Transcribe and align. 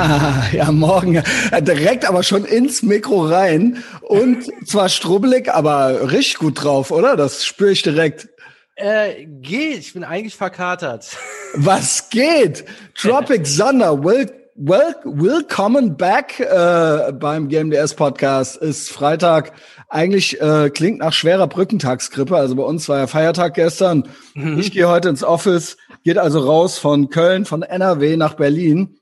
ja, 0.52 0.70
morgen 0.72 1.22
direkt 1.60 2.08
aber 2.08 2.22
schon 2.22 2.44
ins 2.44 2.82
Mikro 2.82 3.26
rein 3.26 3.82
und 4.02 4.44
zwar 4.66 4.88
strubbelig, 4.88 5.52
aber 5.52 6.10
richtig 6.12 6.38
gut 6.38 6.62
drauf, 6.62 6.90
oder? 6.90 7.16
Das 7.16 7.44
spüre 7.44 7.72
ich 7.72 7.82
direkt. 7.82 8.28
Äh, 8.76 9.26
geht. 9.26 9.78
Ich 9.78 9.92
bin 9.92 10.04
eigentlich 10.04 10.36
verkatert. 10.36 11.16
Was 11.54 12.08
geht? 12.08 12.64
Tropic 12.94 13.44
Thunder, 13.44 14.02
will, 14.02 14.30
will, 14.54 14.94
willkommen 15.04 15.96
back 15.96 16.40
äh, 16.40 17.12
beim 17.12 17.48
GMDS 17.48 17.94
Podcast. 17.94 18.56
Ist 18.56 18.90
Freitag. 18.90 19.52
Eigentlich 19.88 20.40
äh, 20.40 20.70
klingt 20.70 21.00
nach 21.00 21.12
schwerer 21.12 21.46
Brückentagsgrippe. 21.46 22.36
Also 22.36 22.54
bei 22.54 22.62
uns 22.62 22.88
war 22.88 22.98
ja 22.98 23.06
Feiertag 23.06 23.54
gestern. 23.54 24.08
Mhm. 24.34 24.58
Ich 24.58 24.72
gehe 24.72 24.88
heute 24.88 25.10
ins 25.10 25.24
Office, 25.24 25.76
geht 26.04 26.16
also 26.16 26.38
raus 26.40 26.78
von 26.78 27.10
Köln, 27.10 27.44
von 27.44 27.62
NRW 27.62 28.16
nach 28.16 28.34
Berlin. 28.34 28.99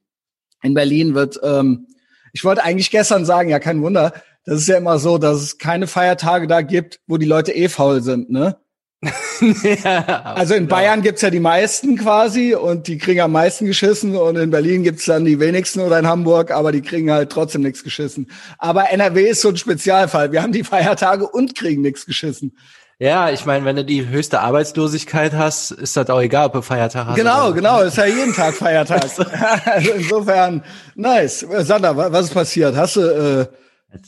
In 0.63 0.75
Berlin 0.75 1.15
wird, 1.15 1.39
ähm, 1.43 1.87
ich 2.33 2.45
wollte 2.45 2.65
eigentlich 2.65 2.91
gestern 2.91 3.25
sagen, 3.25 3.49
ja, 3.49 3.59
kein 3.59 3.83
Wunder. 3.83 4.13
Das 4.45 4.61
ist 4.61 4.69
ja 4.69 4.79
immer 4.79 4.99
so, 4.99 5.19
dass 5.19 5.43
es 5.43 5.59
keine 5.59 5.87
Feiertage 5.87 6.47
da 6.47 6.63
gibt, 6.63 7.01
wo 7.07 7.19
die 7.19 7.27
Leute 7.27 7.53
eh 7.53 7.69
faul 7.69 8.03
sind, 8.03 8.31
ne? 8.31 8.57
ja, 9.63 10.23
also 10.35 10.55
in 10.55 10.67
Bayern 10.67 11.03
gibt's 11.03 11.23
ja 11.23 11.31
die 11.31 11.39
meisten 11.39 11.97
quasi 11.97 12.57
und 12.57 12.89
die 12.89 12.99
kriegen 12.99 13.21
am 13.21 13.31
meisten 13.31 13.67
geschissen 13.67 14.17
und 14.17 14.35
in 14.35 14.51
Berlin 14.51 14.83
gibt's 14.83 15.05
dann 15.05 15.25
die 15.25 15.39
wenigsten 15.39 15.81
oder 15.81 16.01
in 16.01 16.09
Hamburg, 16.09 16.51
aber 16.51 16.73
die 16.73 16.83
kriegen 16.83 17.13
halt 17.13 17.31
trotzdem 17.31 17.63
nichts 17.63 17.85
geschissen. 17.85 18.29
Aber 18.59 18.91
NRW 18.91 19.29
ist 19.29 19.43
so 19.43 19.51
ein 19.51 19.57
Spezialfall. 19.57 20.33
Wir 20.33 20.43
haben 20.43 20.51
die 20.51 20.65
Feiertage 20.65 21.29
und 21.29 21.55
kriegen 21.55 21.83
nichts 21.83 22.07
geschissen. 22.07 22.57
Ja, 23.01 23.31
ich 23.31 23.47
meine, 23.47 23.65
wenn 23.65 23.77
du 23.77 23.85
die 23.85 24.09
höchste 24.09 24.41
Arbeitslosigkeit 24.41 25.33
hast, 25.33 25.71
ist 25.71 25.97
das 25.97 26.11
auch 26.11 26.21
egal, 26.21 26.47
ob 26.47 26.55
du 26.55 26.63
Feiertag 26.63 27.07
hast. 27.07 27.17
Genau, 27.17 27.53
genau, 27.53 27.81
ist 27.83 27.97
ja 27.97 28.07
jeden 28.07 28.35
Tag 28.35 28.55
Feiertag. 28.55 29.05
also 29.05 29.93
insofern, 29.95 30.65
nice. 30.97 31.47
Sander, 31.59 31.97
was 31.97 32.27
ist 32.27 32.35
passiert? 32.35 32.75
Hast 32.75 32.97
du 32.97 33.01
äh, 33.01 33.47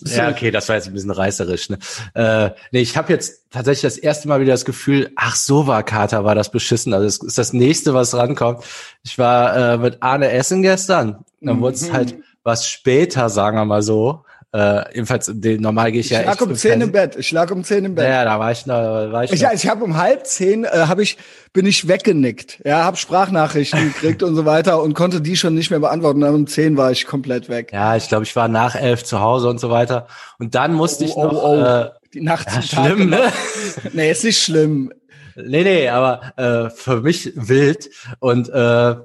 ja, 0.04 0.28
okay, 0.28 0.50
das 0.50 0.68
war 0.68 0.76
jetzt 0.76 0.88
ein 0.88 0.92
bisschen 0.92 1.10
reißerisch. 1.10 1.70
Ne? 1.70 1.78
Äh, 2.14 2.50
nee, 2.70 2.80
ich 2.80 2.96
habe 2.96 3.12
jetzt 3.12 3.50
tatsächlich 3.50 3.82
das 3.82 3.96
erste 3.96 4.28
Mal 4.28 4.40
wieder 4.40 4.52
das 4.52 4.66
Gefühl, 4.66 5.10
ach 5.16 5.34
so 5.36 5.66
war 5.66 5.82
Kater, 5.82 6.24
war 6.24 6.34
das 6.34 6.50
beschissen. 6.50 6.92
Also 6.92 7.06
das 7.06 7.18
ist 7.18 7.38
das 7.38 7.52
nächste, 7.54 7.94
was 7.94 8.14
rankommt. 8.14 8.62
Ich 9.02 9.18
war 9.18 9.56
äh, 9.56 9.78
mit 9.78 10.02
Arne 10.02 10.30
Essen 10.30 10.62
gestern. 10.62 11.24
Dann 11.40 11.56
mhm. 11.56 11.60
wurde 11.62 11.76
es 11.76 11.92
halt 11.92 12.16
was 12.42 12.68
später, 12.68 13.30
sagen 13.30 13.56
wir 13.56 13.64
mal 13.64 13.82
so. 13.82 14.24
Äh, 14.52 14.94
jedenfalls, 14.94 15.30
den, 15.32 15.60
normal 15.60 15.92
gehe 15.92 16.00
ich, 16.00 16.06
ich 16.06 16.12
ja. 16.12 16.20
Ich 16.20 16.26
lag 16.26 16.40
um 16.40 16.54
zehn 16.56 16.80
im 16.80 16.90
Bett. 16.90 17.14
Ich 17.16 17.30
lag 17.30 17.50
um 17.52 17.62
zehn 17.62 17.84
im 17.84 17.94
Bett. 17.94 18.08
Ja, 18.08 18.24
da 18.24 18.38
war 18.40 18.50
ich 18.50 18.66
noch. 18.66 18.74
War 18.74 19.22
ich 19.22 19.32
ich, 19.32 19.42
noch. 19.42 19.52
ich 19.52 19.68
habe 19.68 19.84
um 19.84 19.96
halb 19.96 20.26
zehn 20.26 20.64
äh, 20.64 20.68
hab 20.88 20.98
ich 20.98 21.18
bin 21.52 21.66
ich 21.66 21.86
weggenickt. 21.86 22.60
Ja, 22.64 22.82
habe 22.82 22.96
Sprachnachrichten 22.96 23.92
gekriegt 23.92 24.24
und 24.24 24.34
so 24.34 24.44
weiter 24.46 24.82
und 24.82 24.94
konnte 24.94 25.20
die 25.20 25.36
schon 25.36 25.54
nicht 25.54 25.70
mehr 25.70 25.78
beantworten. 25.78 26.20
Dann 26.20 26.34
um 26.34 26.46
zehn 26.48 26.76
war 26.76 26.90
ich 26.90 27.06
komplett 27.06 27.48
weg. 27.48 27.70
Ja, 27.72 27.94
ich 27.94 28.08
glaube, 28.08 28.24
ich 28.24 28.34
war 28.34 28.48
nach 28.48 28.74
elf 28.74 29.04
zu 29.04 29.20
Hause 29.20 29.48
und 29.48 29.60
so 29.60 29.70
weiter. 29.70 30.08
Und 30.40 30.56
dann 30.56 30.74
musste 30.74 31.04
oh, 31.04 31.06
ich 31.06 31.16
noch. 31.16 31.32
Oh, 31.32 31.56
oh. 31.56 31.64
Äh, 31.64 31.90
die 32.12 32.22
Nacht 32.22 32.48
ja, 32.52 32.60
schlimm, 32.60 33.08
ne? 33.08 33.32
nee, 33.92 34.10
ist 34.10 34.24
nicht 34.24 34.42
schlimm. 34.42 34.92
Nee, 35.36 35.62
nee, 35.62 35.88
aber 35.88 36.32
äh, 36.36 36.70
für 36.70 37.02
mich 37.02 37.32
wild 37.36 37.88
und 38.18 38.48
äh, 38.48 38.96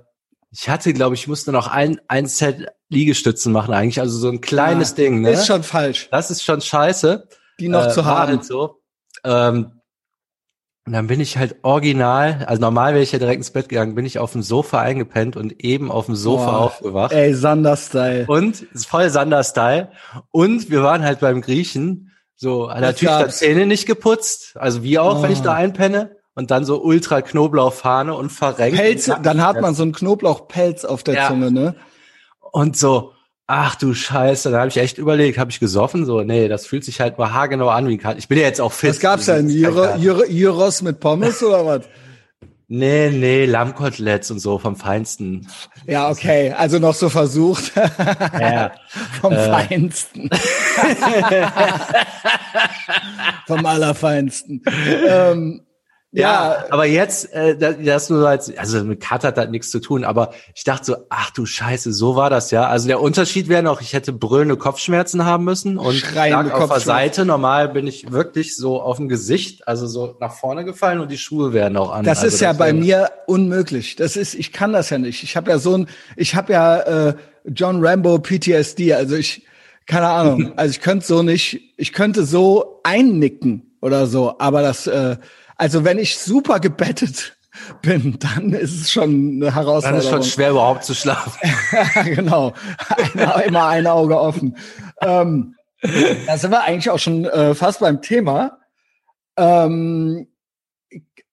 ich 0.58 0.70
hatte, 0.70 0.94
glaube 0.94 1.16
ich, 1.16 1.28
musste 1.28 1.52
noch 1.52 1.68
ein, 1.68 2.00
ein 2.08 2.28
Set 2.28 2.68
Liegestützen 2.88 3.52
machen 3.52 3.74
eigentlich, 3.74 4.00
also 4.00 4.18
so 4.18 4.30
ein 4.30 4.40
kleines 4.40 4.92
ja, 4.92 4.96
Ding. 4.96 5.22
Ne? 5.22 5.32
Ist 5.32 5.48
schon 5.48 5.64
falsch. 5.64 6.08
Das 6.12 6.32
ist 6.32 6.44
schon 6.44 6.62
scheiße. 6.62 7.28
Die 7.60 7.68
noch 7.68 7.88
äh, 7.88 7.90
zu 7.90 8.06
haben. 8.06 8.32
Halt 8.32 8.46
so. 8.46 8.80
Ähm, 9.26 9.82
und 10.86 10.94
dann 10.94 11.08
bin 11.08 11.20
ich 11.20 11.38
halt 11.38 11.58
original, 11.64 12.46
also 12.48 12.62
normal 12.62 12.94
wäre 12.94 13.04
ich 13.04 13.12
ja 13.12 13.18
direkt 13.18 13.38
ins 13.38 13.50
Bett 13.50 13.70
gegangen, 13.70 13.96
bin 13.96 14.06
ich 14.06 14.20
auf 14.20 14.34
dem 14.34 14.44
Sofa 14.44 14.80
eingepennt 14.80 15.36
und 15.36 15.64
eben 15.64 15.92
auf 15.92 16.06
dem 16.06 16.16
Sofa 16.16 16.52
Boah, 16.52 16.60
aufgewacht. 16.60 17.12
Ey, 17.12 17.34
Sander-Style. 17.34 18.26
Und, 18.28 18.62
ist 18.62 18.86
voll 18.86 19.10
Sander-Style. 19.10 19.92
Und 20.30 20.70
wir 20.70 20.84
waren 20.84 21.04
halt 21.04 21.20
beim 21.20 21.42
Griechen, 21.42 22.12
so, 22.36 22.70
hat 22.70 22.82
natürlich 22.82 23.16
dann 23.16 23.32
Zähne 23.32 23.66
nicht 23.66 23.88
geputzt, 23.88 24.56
also 24.58 24.84
wie 24.84 25.00
auch, 25.00 25.20
oh. 25.20 25.24
wenn 25.24 25.32
ich 25.32 25.42
da 25.42 25.54
oh. 25.54 25.56
einpenne 25.56 26.16
und 26.36 26.52
dann 26.52 26.66
so 26.66 26.84
ultra 26.84 27.22
Knoblauchfahne 27.22 28.14
und 28.14 28.30
verrenkt. 28.30 28.78
Pelz, 28.78 29.10
dann 29.24 29.42
hat 29.42 29.62
man 29.62 29.74
so 29.74 29.84
einen 29.84 29.94
Knoblauchpelz 29.94 30.86
auf 30.86 31.04
der 31.04 31.16
ja. 31.16 31.28
Zunge, 31.28 31.52
ne? 31.52 31.76
Und 32.52 32.78
so, 32.78 33.14
ach 33.48 33.76
du 33.76 33.94
Scheiße, 33.94 34.52
da 34.52 34.60
habe 34.60 34.68
ich 34.68 34.78
echt 34.78 34.98
überlegt, 34.98 35.38
habe 35.38 35.52
ich 35.52 35.60
gesoffen? 35.60 36.06
So, 36.06 36.22
nee, 36.22 36.48
das 36.48 36.66
fühlt 36.66 36.84
sich 36.84 37.00
halt 37.00 37.18
mal 37.18 37.34
haargenau 37.34 37.70
an 37.70 37.88
wie 37.88 37.98
Karte. 37.98 38.20
Ich 38.20 38.28
bin 38.28 38.38
ja 38.38 38.44
jetzt 38.44 38.62
auch 38.62 38.74
fit. 38.74 38.92
Was 38.92 39.00
gab's 39.00 39.26
denn? 39.26 39.48
Gyros 39.48 40.82
mit 40.82 41.00
Pommes 41.00 41.42
oder 41.42 41.66
was? 41.66 41.82
Nee, 42.68 43.12
nee, 43.12 43.46
Lammkoteletts 43.46 44.32
und 44.32 44.40
so 44.40 44.58
vom 44.58 44.76
Feinsten. 44.76 45.48
Ja, 45.86 46.10
okay, 46.10 46.52
also 46.52 46.80
noch 46.80 46.96
so 46.96 47.10
versucht. 47.10 47.72
Ja. 48.40 48.72
vom 49.22 49.34
äh. 49.34 49.50
Feinsten. 49.50 50.30
vom 53.46 53.66
Allerfeinsten. 53.68 54.64
Ähm, 55.08 55.62
ja, 56.16 56.54
ja, 56.54 56.66
aber 56.70 56.86
jetzt, 56.86 57.34
äh, 57.34 57.58
das 57.58 58.10
nur 58.10 58.28
als, 58.28 58.56
also 58.58 58.84
mit 58.86 59.02
Cut 59.02 59.26
hat 59.26 59.38
das 59.38 59.50
nichts 59.50 59.70
zu 59.70 59.80
tun, 59.80 60.06
aber 60.06 60.34
ich 60.54 60.64
dachte 60.64 60.86
so, 60.86 60.96
ach 61.10 61.32
du 61.32 61.46
Scheiße, 61.46 61.92
so 61.92 62.16
war 62.16 62.30
das 62.30 62.52
ja. 62.52 62.68
Also 62.68 62.88
der 62.88 63.02
Unterschied 63.02 63.50
wäre 63.50 63.64
noch, 63.64 63.82
ich 63.82 63.94
hätte 63.94 64.14
brüllende 64.14 64.56
Kopfschmerzen 64.56 65.26
haben 65.26 65.44
müssen 65.44 65.78
und 65.78 65.94
Schreiende 65.94 66.50
lag 66.52 66.62
auf 66.62 66.70
der 66.70 66.80
Seite. 66.80 67.26
Normal 67.26 67.70
bin 67.70 67.86
ich 67.86 68.12
wirklich 68.14 68.56
so 68.56 68.82
auf 68.82 68.96
dem 68.96 69.10
Gesicht, 69.10 69.68
also 69.68 69.88
so 69.88 70.16
nach 70.22 70.34
vorne 70.34 70.64
gefallen 70.64 71.02
und 71.02 71.12
die 71.12 71.18
Schuhe 71.18 71.52
wären 71.52 71.76
auch 71.76 71.92
an. 71.92 72.06
Das 72.06 72.20
also 72.20 72.28
ist 72.28 72.40
ja 72.40 72.54
bei 72.54 72.72
mir 72.72 73.12
unmöglich. 73.28 73.98
Das 73.98 74.16
ist, 74.16 74.36
ich 74.36 74.54
kann 74.54 74.72
das 74.72 74.90
ja 74.90 74.98
nicht. 74.98 75.22
Ich 75.24 75.36
habe 75.36 75.52
ja 75.52 75.60
so 75.60 75.78
ein, 75.78 75.88
ich 76.16 76.34
habe 76.36 76.54
ja 76.54 76.80
äh, 76.80 77.14
John 77.46 77.86
Rambo 77.86 78.20
PTSD. 78.20 78.94
Also 78.94 79.18
ich, 79.18 79.46
keine 79.86 80.08
Ahnung. 80.08 80.54
also 80.56 80.72
ich 80.72 80.80
könnte 80.80 81.06
so 81.06 81.24
nicht, 81.24 81.74
ich 81.76 81.92
könnte 81.92 82.26
so 82.26 82.80
einnicken 82.84 83.76
oder 83.82 84.08
so, 84.08 84.36
aber 84.40 84.62
das 84.62 84.88
äh, 84.88 85.18
also 85.56 85.84
wenn 85.84 86.00
ich 86.00 86.18
super 86.18 86.60
gebettet 86.60 87.38
bin, 87.82 88.20
dann 88.20 88.54
ist 88.54 88.82
es 88.82 88.92
schon 88.92 89.42
eine 89.42 89.56
Herausforderung. 89.56 89.84
Dann 89.84 89.98
ist 89.98 90.06
es 90.06 90.12
schon 90.12 90.24
schwer 90.24 90.52
überhaupt 90.52 90.84
zu 90.84 90.94
schlafen. 90.94 91.34
genau. 92.16 92.54
Ein, 93.16 93.44
immer 93.48 93.68
ein 93.68 93.88
Auge 93.88 94.20
offen. 94.20 94.58
Ähm, 95.02 95.56
da 96.28 96.38
sind 96.38 96.52
wir 96.52 96.64
eigentlich 96.64 96.90
auch 96.90 97.00
schon 97.00 97.26
äh, 97.26 97.56
fast 97.56 97.80
beim 97.80 98.02
Thema. 98.02 98.60
Ähm, 99.38 100.28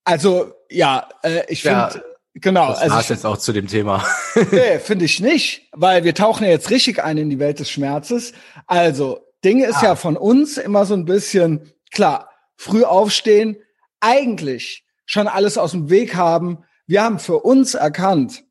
also 0.03 0.53
ja, 0.69 1.07
äh, 1.23 1.43
ich 1.47 1.61
finde 1.61 1.77
ja, 1.77 2.01
genau. 2.35 2.69
Das 2.69 2.79
also 2.79 2.95
passt 2.95 3.09
jetzt 3.09 3.25
auch 3.25 3.37
zu 3.37 3.53
dem 3.53 3.67
Thema. 3.67 4.05
nee, 4.51 4.79
finde 4.79 5.05
ich 5.05 5.19
nicht, 5.19 5.69
weil 5.71 6.03
wir 6.03 6.13
tauchen 6.13 6.43
ja 6.45 6.51
jetzt 6.51 6.69
richtig 6.69 7.03
ein 7.03 7.17
in 7.17 7.29
die 7.29 7.39
Welt 7.39 7.59
des 7.59 7.69
Schmerzes. 7.69 8.33
Also 8.67 9.19
Ding 9.43 9.63
ist 9.63 9.77
ah. 9.77 9.85
ja 9.85 9.95
von 9.95 10.17
uns 10.17 10.57
immer 10.57 10.85
so 10.85 10.93
ein 10.93 11.05
bisschen 11.05 11.73
klar. 11.91 12.29
Früh 12.55 12.83
aufstehen, 12.83 13.57
eigentlich 14.03 14.85
schon 15.05 15.27
alles 15.27 15.57
aus 15.57 15.71
dem 15.71 15.89
Weg 15.89 16.15
haben. 16.15 16.63
Wir 16.85 17.03
haben 17.03 17.19
für 17.19 17.39
uns 17.39 17.73
erkannt, 17.73 18.43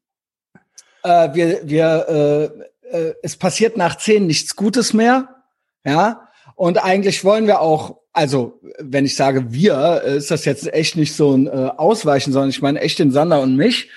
äh, 1.03 1.35
wir, 1.35 1.61
wir, 1.65 2.53
äh, 2.93 2.97
äh, 2.97 3.15
es 3.23 3.37
passiert 3.37 3.77
nach 3.77 3.97
zehn 3.97 4.27
nichts 4.27 4.57
Gutes 4.57 4.93
mehr, 4.93 5.43
ja. 5.85 6.29
Und 6.55 6.83
eigentlich 6.83 7.25
wollen 7.25 7.47
wir 7.47 7.61
auch, 7.61 7.99
also 8.13 8.61
wenn 8.79 9.05
ich 9.05 9.17
sage 9.17 9.53
wir, 9.53 10.03
ist 10.03 10.31
das 10.31 10.45
jetzt 10.45 10.73
echt 10.73 10.97
nicht 10.97 11.15
so 11.15 11.35
ein 11.35 11.47
äh, 11.47 11.71
Ausweichen, 11.77 12.33
sondern 12.33 12.51
ich 12.51 12.63
meine 12.63 12.81
echt 12.81 12.99
den 12.99 13.11
Sander 13.11 13.41
und 13.41 13.57
mich. 13.57 13.91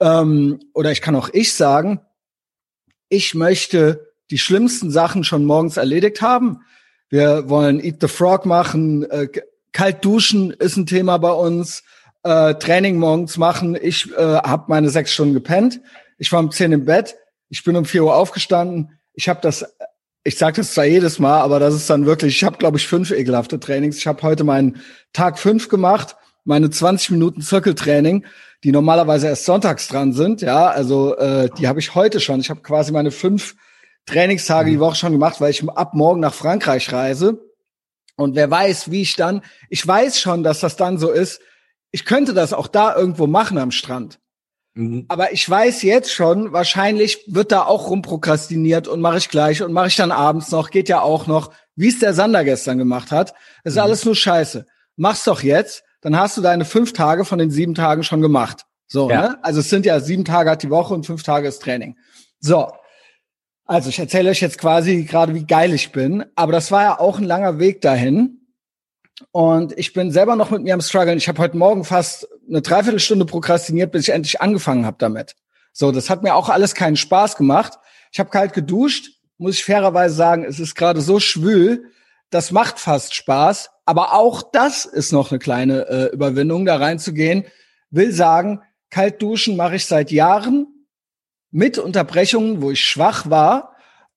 Ähm, 0.00 0.60
oder 0.74 0.90
ich 0.90 1.00
kann 1.00 1.16
auch 1.16 1.30
ich 1.32 1.54
sagen, 1.54 2.00
ich 3.08 3.34
möchte 3.34 4.12
die 4.30 4.38
schlimmsten 4.38 4.90
Sachen 4.90 5.22
schon 5.22 5.44
morgens 5.44 5.76
erledigt 5.76 6.22
haben. 6.22 6.62
Wir 7.08 7.48
wollen 7.48 7.82
Eat 7.82 7.98
the 8.00 8.08
Frog 8.08 8.46
machen, 8.46 9.08
äh, 9.10 9.28
Kalt 9.72 10.04
duschen 10.04 10.50
ist 10.50 10.76
ein 10.76 10.86
Thema 10.86 11.18
bei 11.18 11.32
uns. 11.32 11.82
Äh, 12.22 12.54
Training 12.54 12.98
morgens 12.98 13.36
machen. 13.36 13.76
Ich 13.80 14.10
äh, 14.12 14.16
habe 14.16 14.64
meine 14.68 14.90
sechs 14.90 15.12
Stunden 15.12 15.34
gepennt. 15.34 15.80
Ich 16.18 16.30
war 16.30 16.40
um 16.40 16.50
zehn 16.50 16.72
im 16.72 16.84
Bett. 16.84 17.16
Ich 17.48 17.64
bin 17.64 17.74
um 17.74 17.84
vier 17.84 18.04
Uhr 18.04 18.14
aufgestanden. 18.14 18.98
Ich 19.14 19.28
habe 19.28 19.40
das, 19.42 19.64
ich 20.24 20.38
sage 20.38 20.58
das 20.58 20.74
zwar 20.74 20.84
jedes 20.84 21.18
Mal, 21.18 21.40
aber 21.40 21.58
das 21.58 21.74
ist 21.74 21.90
dann 21.90 22.06
wirklich, 22.06 22.36
ich 22.36 22.44
habe, 22.44 22.58
glaube 22.58 22.78
ich, 22.78 22.86
fünf 22.86 23.10
ekelhafte 23.10 23.58
Trainings. 23.58 23.98
Ich 23.98 24.06
habe 24.06 24.22
heute 24.22 24.44
meinen 24.44 24.80
Tag 25.12 25.38
fünf 25.38 25.68
gemacht, 25.68 26.16
meine 26.44 26.70
20 26.70 27.10
Minuten 27.10 27.40
Zirkeltraining, 27.40 28.24
die 28.62 28.72
normalerweise 28.72 29.26
erst 29.26 29.44
sonntags 29.44 29.88
dran 29.88 30.12
sind. 30.12 30.42
Ja, 30.42 30.68
also 30.68 31.16
äh, 31.16 31.50
die 31.58 31.66
habe 31.66 31.80
ich 31.80 31.94
heute 31.94 32.20
schon. 32.20 32.40
Ich 32.40 32.50
habe 32.50 32.60
quasi 32.60 32.92
meine 32.92 33.10
fünf 33.10 33.56
Trainingstage 34.06 34.70
die 34.70 34.76
mhm. 34.76 34.80
Woche 34.80 34.96
schon 34.96 35.12
gemacht, 35.12 35.40
weil 35.40 35.50
ich 35.50 35.68
ab 35.68 35.94
morgen 35.94 36.20
nach 36.20 36.34
Frankreich 36.34 36.92
reise. 36.92 37.40
Und 38.16 38.34
wer 38.34 38.50
weiß, 38.50 38.90
wie 38.90 39.02
ich 39.02 39.16
dann, 39.16 39.42
ich 39.68 39.86
weiß 39.86 40.20
schon, 40.20 40.42
dass 40.42 40.60
das 40.60 40.76
dann 40.76 40.98
so 40.98 41.10
ist. 41.10 41.40
Ich 41.90 42.04
könnte 42.04 42.34
das 42.34 42.52
auch 42.52 42.68
da 42.68 42.94
irgendwo 42.94 43.26
machen 43.26 43.58
am 43.58 43.70
Strand. 43.70 44.18
Mhm. 44.74 45.04
Aber 45.08 45.32
ich 45.32 45.48
weiß 45.48 45.82
jetzt 45.82 46.12
schon, 46.12 46.52
wahrscheinlich 46.52 47.24
wird 47.26 47.52
da 47.52 47.62
auch 47.64 47.88
rumprokrastiniert 47.90 48.88
und 48.88 49.00
mache 49.00 49.18
ich 49.18 49.28
gleich 49.28 49.62
und 49.62 49.72
mache 49.72 49.88
ich 49.88 49.96
dann 49.96 50.12
abends 50.12 50.50
noch, 50.50 50.70
geht 50.70 50.88
ja 50.88 51.00
auch 51.00 51.26
noch, 51.26 51.52
wie 51.74 51.88
es 51.88 51.98
der 51.98 52.14
Sander 52.14 52.44
gestern 52.44 52.78
gemacht 52.78 53.10
hat. 53.10 53.34
Das 53.64 53.74
ist 53.74 53.76
mhm. 53.76 53.82
alles 53.82 54.04
nur 54.04 54.14
Scheiße. 54.14 54.66
Mach's 54.96 55.24
doch 55.24 55.42
jetzt, 55.42 55.84
dann 56.00 56.18
hast 56.18 56.36
du 56.36 56.42
deine 56.42 56.64
fünf 56.64 56.92
Tage 56.92 57.24
von 57.24 57.38
den 57.38 57.50
sieben 57.50 57.74
Tagen 57.74 58.02
schon 58.02 58.22
gemacht. 58.22 58.64
So, 58.88 59.10
ja. 59.10 59.22
ne? 59.22 59.38
Also 59.42 59.60
es 59.60 59.70
sind 59.70 59.86
ja 59.86 60.00
sieben 60.00 60.24
Tage 60.24 60.50
hat 60.50 60.62
die 60.62 60.70
Woche 60.70 60.92
und 60.94 61.06
fünf 61.06 61.22
Tage 61.22 61.48
ist 61.48 61.62
Training. 61.62 61.96
So. 62.40 62.70
Also 63.72 63.88
ich 63.88 63.98
erzähle 63.98 64.28
euch 64.28 64.42
jetzt 64.42 64.58
quasi 64.58 65.04
gerade, 65.04 65.34
wie 65.34 65.46
geil 65.46 65.72
ich 65.72 65.92
bin, 65.92 66.26
aber 66.34 66.52
das 66.52 66.70
war 66.70 66.82
ja 66.82 67.00
auch 67.00 67.16
ein 67.16 67.24
langer 67.24 67.58
Weg 67.58 67.80
dahin. 67.80 68.42
Und 69.30 69.72
ich 69.78 69.94
bin 69.94 70.12
selber 70.12 70.36
noch 70.36 70.50
mit 70.50 70.62
mir 70.62 70.74
am 70.74 70.82
struggeln. 70.82 71.16
Ich 71.16 71.26
habe 71.26 71.38
heute 71.38 71.56
Morgen 71.56 71.84
fast 71.84 72.28
eine 72.46 72.60
Dreiviertelstunde 72.60 73.24
prokrastiniert, 73.24 73.90
bis 73.90 74.02
ich 74.02 74.14
endlich 74.14 74.42
angefangen 74.42 74.84
habe 74.84 74.98
damit. 74.98 75.36
So, 75.72 75.90
das 75.90 76.10
hat 76.10 76.22
mir 76.22 76.34
auch 76.34 76.50
alles 76.50 76.74
keinen 76.74 76.96
Spaß 76.96 77.36
gemacht. 77.36 77.78
Ich 78.12 78.20
habe 78.20 78.28
kalt 78.28 78.52
geduscht, 78.52 79.12
muss 79.38 79.54
ich 79.54 79.64
fairerweise 79.64 80.14
sagen, 80.14 80.44
es 80.44 80.60
ist 80.60 80.74
gerade 80.74 81.00
so 81.00 81.18
schwül, 81.18 81.86
das 82.28 82.50
macht 82.50 82.78
fast 82.78 83.14
Spaß. 83.14 83.70
Aber 83.86 84.12
auch 84.12 84.42
das 84.42 84.84
ist 84.84 85.12
noch 85.12 85.30
eine 85.30 85.38
kleine 85.38 85.88
äh, 85.88 86.12
Überwindung, 86.12 86.66
da 86.66 86.76
reinzugehen. 86.76 87.46
Will 87.88 88.12
sagen, 88.12 88.60
kalt 88.90 89.22
duschen 89.22 89.56
mache 89.56 89.76
ich 89.76 89.86
seit 89.86 90.10
Jahren 90.10 90.66
mit 91.52 91.78
Unterbrechungen, 91.78 92.60
wo 92.60 92.72
ich 92.72 92.80
schwach 92.80 93.30
war. 93.30 93.76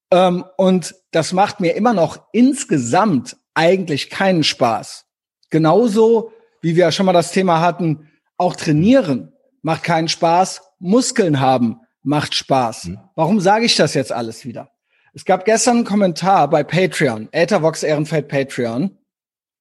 Ähm, 0.10 0.46
und 0.58 0.96
das 1.12 1.34
macht 1.34 1.60
mir 1.60 1.76
immer 1.76 1.94
noch 1.94 2.26
insgesamt 2.32 3.38
eigentlich 3.54 4.10
keinen 4.10 4.44
Spaß. 4.44 5.06
Genauso 5.52 6.32
wie 6.62 6.76
wir 6.76 6.92
schon 6.92 7.06
mal 7.06 7.14
das 7.14 7.32
Thema 7.32 7.62
hatten, 7.62 8.10
auch 8.38 8.56
trainieren 8.56 9.34
macht 9.62 9.84
keinen 9.84 10.08
Spaß, 10.08 10.62
Muskeln 10.80 11.40
haben 11.40 11.82
macht 12.04 12.36
Spaß. 12.36 12.86
Mhm. 12.86 13.00
Warum 13.16 13.40
sage 13.40 13.66
ich 13.66 13.76
das 13.76 13.94
jetzt 13.94 14.12
alles 14.12 14.46
wieder? 14.46 14.70
Es 15.14 15.26
gab 15.26 15.46
gestern 15.46 15.78
einen 15.78 15.86
Kommentar 15.86 16.50
bei 16.50 16.64
Patreon, 16.64 17.30
Ethervox 17.32 17.84
Ehrenfeld 17.84 18.28
Patreon. 18.28 18.98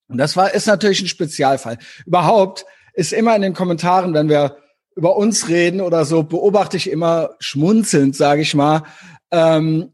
Und 0.09 0.19
das 0.19 0.37
war, 0.37 0.53
ist 0.53 0.67
natürlich 0.67 1.01
ein 1.01 1.09
Spezialfall. 1.09 1.79
Überhaupt 2.05 2.67
ist 2.93 3.13
immer 3.13 3.35
in 3.35 3.43
den 3.43 3.55
Kommentaren, 3.55 4.13
wenn 4.15 4.29
wir 4.29 4.57
über 4.97 5.17
uns 5.17 5.49
reden 5.49 5.81
oder 5.81 6.05
so, 6.05 6.23
beobachte 6.23 6.77
ich 6.77 6.91
immer 6.91 7.31
schmunzelnd, 7.39 8.15
sage 8.15 8.43
ich 8.43 8.55
mal, 8.55 8.85
ähm, 9.31 9.93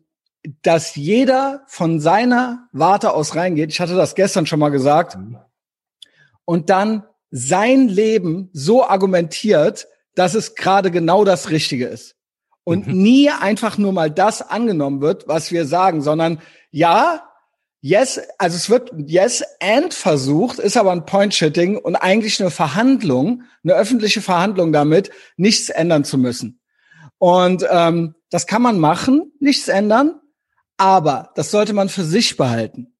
dass 0.62 0.96
jeder 0.96 1.62
von 1.66 2.00
seiner 2.00 2.68
Warte 2.72 3.12
aus 3.12 3.34
reingeht. 3.34 3.70
Ich 3.70 3.80
hatte 3.80 3.94
das 3.94 4.14
gestern 4.14 4.46
schon 4.46 4.58
mal 4.58 4.70
gesagt. 4.70 5.16
Mhm. 5.16 5.38
Und 6.44 6.70
dann 6.70 7.04
sein 7.30 7.88
Leben 7.88 8.50
so 8.52 8.84
argumentiert, 8.84 9.86
dass 10.14 10.34
es 10.34 10.54
gerade 10.54 10.90
genau 10.90 11.24
das 11.24 11.50
Richtige 11.50 11.86
ist. 11.86 12.16
Und 12.64 12.86
mhm. 12.86 13.02
nie 13.02 13.30
einfach 13.30 13.78
nur 13.78 13.92
mal 13.92 14.10
das 14.10 14.42
angenommen 14.42 15.00
wird, 15.00 15.28
was 15.28 15.52
wir 15.52 15.66
sagen, 15.66 16.02
sondern 16.02 16.40
ja, 16.70 17.29
yes, 17.80 18.20
also 18.38 18.56
es 18.56 18.70
wird 18.70 18.90
yes 19.06 19.44
and 19.62 19.94
versucht, 19.94 20.58
ist 20.58 20.76
aber 20.76 20.92
ein 20.92 21.06
Point-Shitting 21.06 21.78
und 21.78 21.96
eigentlich 21.96 22.40
eine 22.40 22.50
Verhandlung, 22.50 23.42
eine 23.64 23.74
öffentliche 23.74 24.20
Verhandlung 24.20 24.72
damit, 24.72 25.10
nichts 25.36 25.68
ändern 25.68 26.04
zu 26.04 26.18
müssen. 26.18 26.60
Und 27.18 27.66
ähm, 27.70 28.14
das 28.30 28.46
kann 28.46 28.62
man 28.62 28.78
machen, 28.78 29.32
nichts 29.40 29.68
ändern, 29.68 30.20
aber 30.76 31.30
das 31.34 31.50
sollte 31.50 31.72
man 31.72 31.88
für 31.88 32.04
sich 32.04 32.36
behalten. 32.36 32.94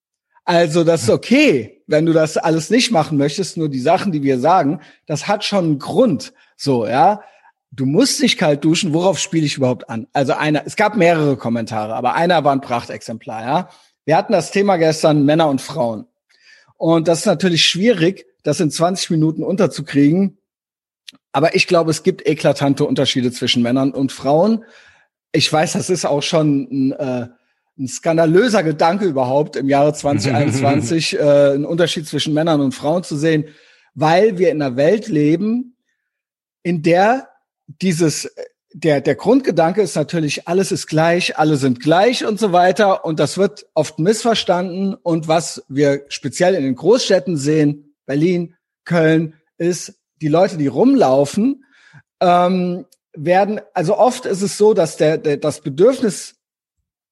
Also 0.45 0.85
das 0.85 1.05
ist 1.05 1.11
okay, 1.11 1.83
wenn 1.87 2.07
du 2.07 2.13
das 2.13 2.37
alles 2.37 2.71
nicht 2.71 2.91
machen 2.91 3.19
möchtest, 3.19 3.57
nur 3.57 3.69
die 3.69 3.81
Sachen, 3.81 4.13
die 4.13 4.23
wir 4.23 4.39
sagen, 4.39 4.81
das 5.07 5.29
hat 5.29 5.45
schon 5.45 5.65
einen 5.65 5.79
Grund. 5.79 6.33
So, 6.57 6.87
ja. 6.87 7.23
Du 7.73 7.87
musst 7.87 8.21
nicht 8.21 8.37
kalt 8.37 8.65
duschen, 8.65 8.93
worauf 8.93 9.19
spiele 9.21 9.47
ich 9.47 9.57
überhaupt 9.57 9.89
an? 9.89 10.09
Also 10.13 10.33
einer, 10.33 10.67
es 10.67 10.75
gab 10.75 10.97
mehrere 10.97 11.37
Kommentare, 11.37 11.95
aber 11.95 12.15
einer 12.15 12.43
war 12.43 12.53
ein 12.53 12.61
Prachtexemplar, 12.61 13.43
ja. 13.43 13.69
Wir 14.11 14.17
hatten 14.17 14.33
das 14.33 14.51
Thema 14.51 14.77
gestern 14.77 15.25
Männer 15.25 15.49
und 15.49 15.61
Frauen. 15.61 16.05
Und 16.77 17.07
das 17.07 17.21
ist 17.21 17.27
natürlich 17.27 17.65
schwierig, 17.65 18.27
das 18.43 18.59
in 18.59 18.69
20 18.69 19.09
Minuten 19.11 19.45
unterzukriegen. 19.45 20.37
Aber 21.31 21.55
ich 21.55 21.69
glaube, 21.69 21.93
es 21.93 22.03
gibt 22.03 22.27
eklatante 22.27 22.85
Unterschiede 22.85 23.31
zwischen 23.31 23.63
Männern 23.63 23.93
und 23.93 24.11
Frauen. 24.11 24.65
Ich 25.31 25.53
weiß, 25.53 25.75
das 25.75 25.91
ist 25.91 26.07
auch 26.07 26.25
schon 26.25 26.63
ein, 26.73 26.91
äh, 26.91 27.29
ein 27.79 27.87
skandalöser 27.87 28.65
Gedanke 28.65 29.05
überhaupt 29.05 29.55
im 29.55 29.69
Jahre 29.69 29.95
2021, 29.95 31.17
äh, 31.17 31.21
einen 31.21 31.65
Unterschied 31.65 32.09
zwischen 32.09 32.35
Männern 32.35 32.61
und 32.61 32.73
Frauen 32.73 33.05
zu 33.05 33.17
sehen, 33.17 33.45
weil 33.95 34.39
wir 34.39 34.51
in 34.51 34.61
einer 34.61 34.75
Welt 34.75 35.07
leben, 35.07 35.77
in 36.65 36.83
der 36.83 37.29
dieses 37.69 38.29
der 38.73 39.01
der 39.01 39.15
Grundgedanke 39.17 39.83
ist 39.83 39.97
natürlich 39.97 40.47
alles 40.47 40.73
ist 40.73 40.87
gleich, 40.87 41.39
alle 41.39 41.57
sind 41.57 41.81
gleich 41.81 42.25
und 42.25 42.39
so 42.39 42.53
weiter 42.53 43.05
und 43.05 43.19
das 43.19 43.37
wird 43.37 43.67
oft 43.75 43.99
missverstanden 43.99 44.95
und 44.95 45.29
was 45.29 45.65
wir 45.69 46.05
speziell 46.09 46.55
in 46.55 46.63
den 46.63 46.77
Großstädten 46.77 47.37
sehen, 47.37 47.95
Berlin, 48.07 48.55
Köln, 48.85 49.35
ist 49.59 49.95
die 50.21 50.29
Leute, 50.29 50.57
die 50.57 50.67
rumlaufen, 50.67 51.65
ähm, 52.21 52.87
werden 53.13 53.61
also 53.75 53.97
oft 53.97 54.27
ist 54.27 54.43
es 54.43 54.57
so, 54.57 54.75
dass 54.75 54.97
der, 54.97 55.19
der 55.19 55.37
das 55.37 55.61
Bedürfnis 55.61 56.37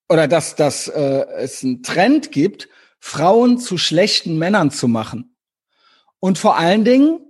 oder 0.09 0.29
dass, 0.29 0.55
dass 0.55 0.89
äh, 0.89 1.27
es 1.39 1.63
einen 1.65 1.83
Trend 1.83 2.33
gibt, 2.33 2.69
Frauen 3.01 3.59
zu 3.59 3.79
schlechten 3.79 4.39
Männern 4.39 4.71
zu 4.71 4.89
machen. 4.89 5.37
Und 6.21 6.39
vor 6.39 6.57
allen 6.57 6.85
Dingen, 6.85 7.21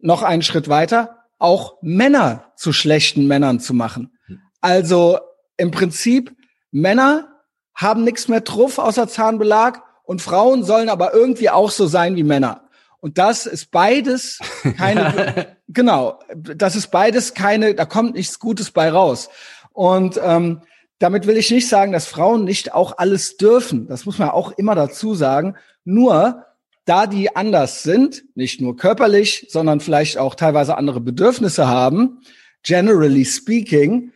noch 0.00 0.22
einen 0.22 0.42
Schritt 0.42 0.68
weiter, 0.68 1.17
auch 1.38 1.78
Männer 1.82 2.52
zu 2.56 2.72
schlechten 2.72 3.26
Männern 3.26 3.60
zu 3.60 3.74
machen. 3.74 4.12
Also 4.60 5.18
im 5.56 5.70
Prinzip, 5.70 6.34
Männer 6.70 7.28
haben 7.74 8.04
nichts 8.04 8.28
mehr 8.28 8.40
drauf 8.40 8.78
außer 8.78 9.08
Zahnbelag 9.08 9.82
und 10.04 10.22
Frauen 10.22 10.64
sollen 10.64 10.88
aber 10.88 11.14
irgendwie 11.14 11.50
auch 11.50 11.70
so 11.70 11.86
sein 11.86 12.16
wie 12.16 12.24
Männer. 12.24 12.62
Und 13.00 13.18
das 13.18 13.46
ist 13.46 13.70
beides 13.70 14.38
keine, 14.76 15.56
genau, 15.68 16.18
das 16.34 16.74
ist 16.74 16.88
beides 16.88 17.34
keine, 17.34 17.74
da 17.74 17.84
kommt 17.84 18.14
nichts 18.14 18.38
Gutes 18.38 18.70
bei 18.70 18.90
raus. 18.90 19.28
Und 19.72 20.18
ähm, 20.22 20.62
damit 20.98 21.28
will 21.28 21.36
ich 21.36 21.50
nicht 21.52 21.68
sagen, 21.68 21.92
dass 21.92 22.06
Frauen 22.06 22.44
nicht 22.44 22.74
auch 22.74 22.98
alles 22.98 23.36
dürfen. 23.36 23.86
Das 23.86 24.04
muss 24.04 24.18
man 24.18 24.30
auch 24.30 24.50
immer 24.52 24.74
dazu 24.74 25.14
sagen. 25.14 25.56
Nur, 25.84 26.44
da 26.88 27.06
die 27.06 27.34
anders 27.36 27.82
sind, 27.82 28.24
nicht 28.34 28.60
nur 28.60 28.76
körperlich, 28.76 29.46
sondern 29.50 29.80
vielleicht 29.80 30.18
auch 30.18 30.34
teilweise 30.34 30.76
andere 30.76 31.00
Bedürfnisse 31.00 31.68
haben, 31.68 32.20
generally 32.62 33.24
speaking, 33.24 34.12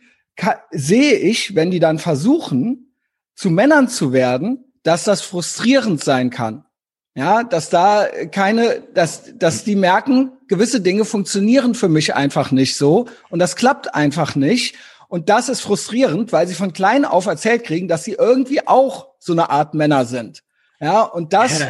sehe 0.71 1.15
ich, 1.15 1.55
wenn 1.55 1.71
die 1.71 1.79
dann 1.79 1.99
versuchen, 1.99 2.95
zu 3.35 3.49
Männern 3.49 3.87
zu 3.87 4.13
werden, 4.13 4.65
dass 4.83 5.03
das 5.03 5.21
frustrierend 5.21 6.03
sein 6.03 6.29
kann. 6.29 6.65
Ja, 7.15 7.43
dass 7.43 7.69
da 7.69 8.07
keine, 8.31 8.81
dass, 8.95 9.37
dass 9.37 9.63
die 9.63 9.75
merken, 9.75 10.31
gewisse 10.47 10.81
Dinge 10.81 11.05
funktionieren 11.05 11.75
für 11.75 11.87
mich 11.87 12.15
einfach 12.15 12.49
nicht 12.49 12.75
so 12.75 13.07
und 13.29 13.37
das 13.37 13.55
klappt 13.55 13.93
einfach 13.93 14.35
nicht. 14.35 14.75
Und 15.09 15.29
das 15.29 15.47
ist 15.47 15.61
frustrierend, 15.61 16.31
weil 16.31 16.47
sie 16.47 16.55
von 16.55 16.73
klein 16.73 17.05
auf 17.05 17.27
erzählt 17.27 17.65
kriegen, 17.65 17.87
dass 17.87 18.03
sie 18.03 18.13
irgendwie 18.13 18.67
auch 18.67 19.09
so 19.19 19.31
eine 19.31 19.51
Art 19.51 19.75
Männer 19.75 20.05
sind. 20.05 20.43
Ja, 20.79 21.03
und 21.03 21.33
das, 21.33 21.61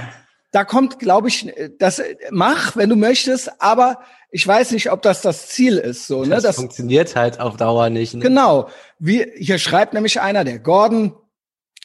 da 0.54 0.64
kommt, 0.64 1.00
glaube 1.00 1.30
ich, 1.30 1.52
das 1.80 2.02
mach, 2.30 2.76
wenn 2.76 2.88
du 2.88 2.96
möchtest, 2.96 3.60
aber 3.60 4.04
ich 4.30 4.48
weiß 4.48 4.72
nicht, 4.72 4.92
ob 4.92 5.02
das 5.02 5.22
das 5.22 5.48
Ziel 5.48 5.80
ist. 5.80 6.06
So, 6.06 6.24
ne? 6.24 6.40
Das, 6.40 6.56
funktioniert 6.56 7.16
halt 7.16 7.40
auf 7.40 7.58
Dauer 7.58 7.90
nicht. 7.90 8.14
Ne? 8.14 8.22
Genau. 8.22 8.70
Wie 9.00 9.26
hier 9.36 9.58
schreibt 9.58 9.96
nämlich 9.96 10.22
einer, 10.22 10.44
der 10.44 10.60
Gordon 10.60 11.16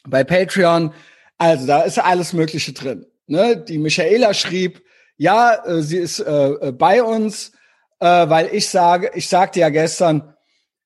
bei 0.07 0.23
Patreon. 0.23 0.93
Also 1.39 1.65
da 1.65 1.81
ist 1.81 1.97
alles 1.97 2.31
Mögliche 2.33 2.73
drin. 2.73 3.07
Ne? 3.25 3.57
Die 3.57 3.79
Michaela 3.79 4.35
schrieb, 4.35 4.83
ja, 5.17 5.65
äh, 5.65 5.81
sie 5.81 5.97
ist 5.97 6.19
äh, 6.19 6.49
äh 6.49 6.71
bei 6.71 7.01
uns, 7.01 7.53
äh, 7.99 8.05
weil 8.05 8.49
ich 8.53 8.69
sage, 8.69 9.11
ich 9.15 9.27
sagte 9.27 9.61
ja 9.61 9.69
gestern, 9.69 10.35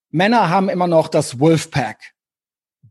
Männer 0.09 0.49
haben 0.49 0.69
immer 0.69 0.87
noch 0.87 1.09
das 1.09 1.37
Wolfpack. 1.37 2.12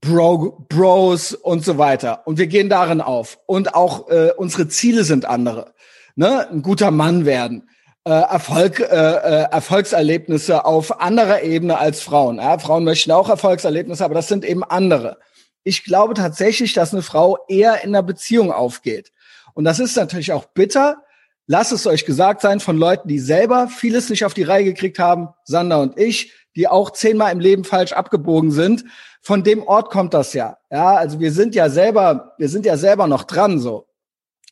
Bro, 0.03 0.67
Bros 0.69 1.33
und 1.33 1.65
so 1.65 1.79
weiter. 1.79 2.27
Und 2.27 2.37
wir 2.37 2.49
gehen 2.49 2.69
darin 2.69 3.01
auf. 3.01 3.39
Und 3.47 3.75
auch 3.75 4.11
äh, 4.11 4.33
unsere 4.37 4.67
Ziele 4.67 5.05
sind 5.05 5.25
andere. 5.25 5.75
Ne? 6.17 6.49
Ein 6.51 6.63
guter 6.63 6.91
Mann 6.91 7.25
werden. 7.25 7.71
Äh, 8.05 8.11
Erfolg, 8.11 8.81
äh, 8.81 8.85
äh, 8.85 9.47
Erfolgserlebnisse 9.53 10.65
auf 10.65 11.01
anderer 11.01 11.43
Ebene 11.43 11.79
als 11.79 12.03
Frauen. 12.03 12.39
Ja, 12.39 12.59
Frauen 12.59 12.83
möchten 12.83 13.13
auch 13.13 13.29
Erfolgserlebnisse, 13.29 14.05
aber 14.05 14.15
das 14.15 14.27
sind 14.27 14.45
eben 14.45 14.65
andere. 14.65 15.19
Ich 15.63 15.85
glaube 15.85 16.15
tatsächlich, 16.15 16.73
dass 16.73 16.93
eine 16.93 17.03
Frau 17.03 17.39
eher 17.47 17.85
in 17.85 17.91
einer 17.91 18.03
Beziehung 18.03 18.51
aufgeht. 18.51 19.13
Und 19.55 19.63
das 19.63 19.79
ist 19.79 19.97
natürlich 19.97 20.33
auch 20.33 20.47
bitter. 20.47 20.97
Lasst 21.47 21.73
es 21.73 21.87
euch 21.87 22.05
gesagt 22.07 22.41
sein 22.41 22.61
von 22.61 22.77
Leuten, 22.77 23.09
die 23.09 23.19
selber 23.19 23.69
vieles 23.69 24.11
nicht 24.11 24.25
auf 24.25 24.35
die 24.35 24.45
Reihe 24.45 24.65
gekriegt 24.65 24.99
haben. 24.99 25.29
Sander 25.45 25.81
und 25.81 25.99
ich 25.99 26.33
die 26.57 26.69
auch 26.69 26.91
zehnmal 26.91 27.33
im 27.33 27.41
Leben 27.41 27.65
falsch 27.65 27.93
abgebogen 27.93 28.51
sind. 28.51 28.85
Von 29.23 29.45
dem 29.45 29.63
Ort 29.63 29.91
kommt 29.91 30.15
das 30.15 30.33
ja. 30.33 30.59
Ja, 30.71 30.95
also 30.95 31.21
wir 31.21 31.33
sind 31.33 31.55
ja 31.55 31.71
selber, 31.71 32.35
wir 32.39 32.49
sind 32.49 32.67
ja 32.67 32.77
selber 32.77 33.07
noch 33.07 33.25
dran 33.25 33.59
so. 33.59 33.87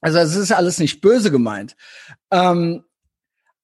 Also 0.00 0.18
es 0.18 0.34
ist 0.34 0.52
alles 0.52 0.78
nicht 0.78 1.00
böse 1.00 1.30
gemeint. 1.30 1.76
Ähm, 2.30 2.84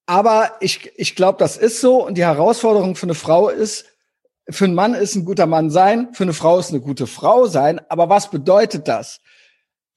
aber 0.05 0.53
ich, 0.61 0.93
ich 0.97 1.17
glaube, 1.17 1.39
das 1.39 1.57
ist 1.57 1.81
so. 1.81 2.05
Und 2.07 2.17
die 2.17 2.25
Herausforderung 2.25 2.95
für 2.95 3.07
eine 3.07 3.15
Frau 3.15 3.49
ist, 3.49 3.87
für 4.49 4.67
einen 4.67 4.75
Mann 4.75 4.95
ist 4.95 5.17
ein 5.17 5.25
guter 5.25 5.47
Mann 5.47 5.71
sein, 5.71 6.13
für 6.13 6.23
eine 6.25 6.33
Frau 6.33 6.59
ist 6.59 6.71
eine 6.71 6.81
gute 6.81 7.07
Frau 7.07 7.47
sein. 7.47 7.81
Aber 7.89 8.09
was 8.09 8.31
bedeutet 8.31 8.87
das? 8.87 9.21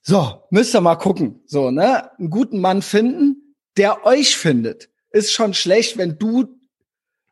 So, 0.02 0.44
müsst 0.50 0.76
ihr 0.76 0.82
mal 0.82 0.96
gucken. 0.96 1.42
So, 1.46 1.72
ne? 1.72 2.18
Einen 2.18 2.30
guten 2.30 2.60
Mann 2.60 2.82
finden, 2.82 3.56
der 3.78 4.06
euch 4.06 4.38
findet. 4.38 4.90
Ist 5.12 5.32
schon 5.32 5.54
schlecht, 5.54 5.98
wenn 5.98 6.18
du 6.18 6.60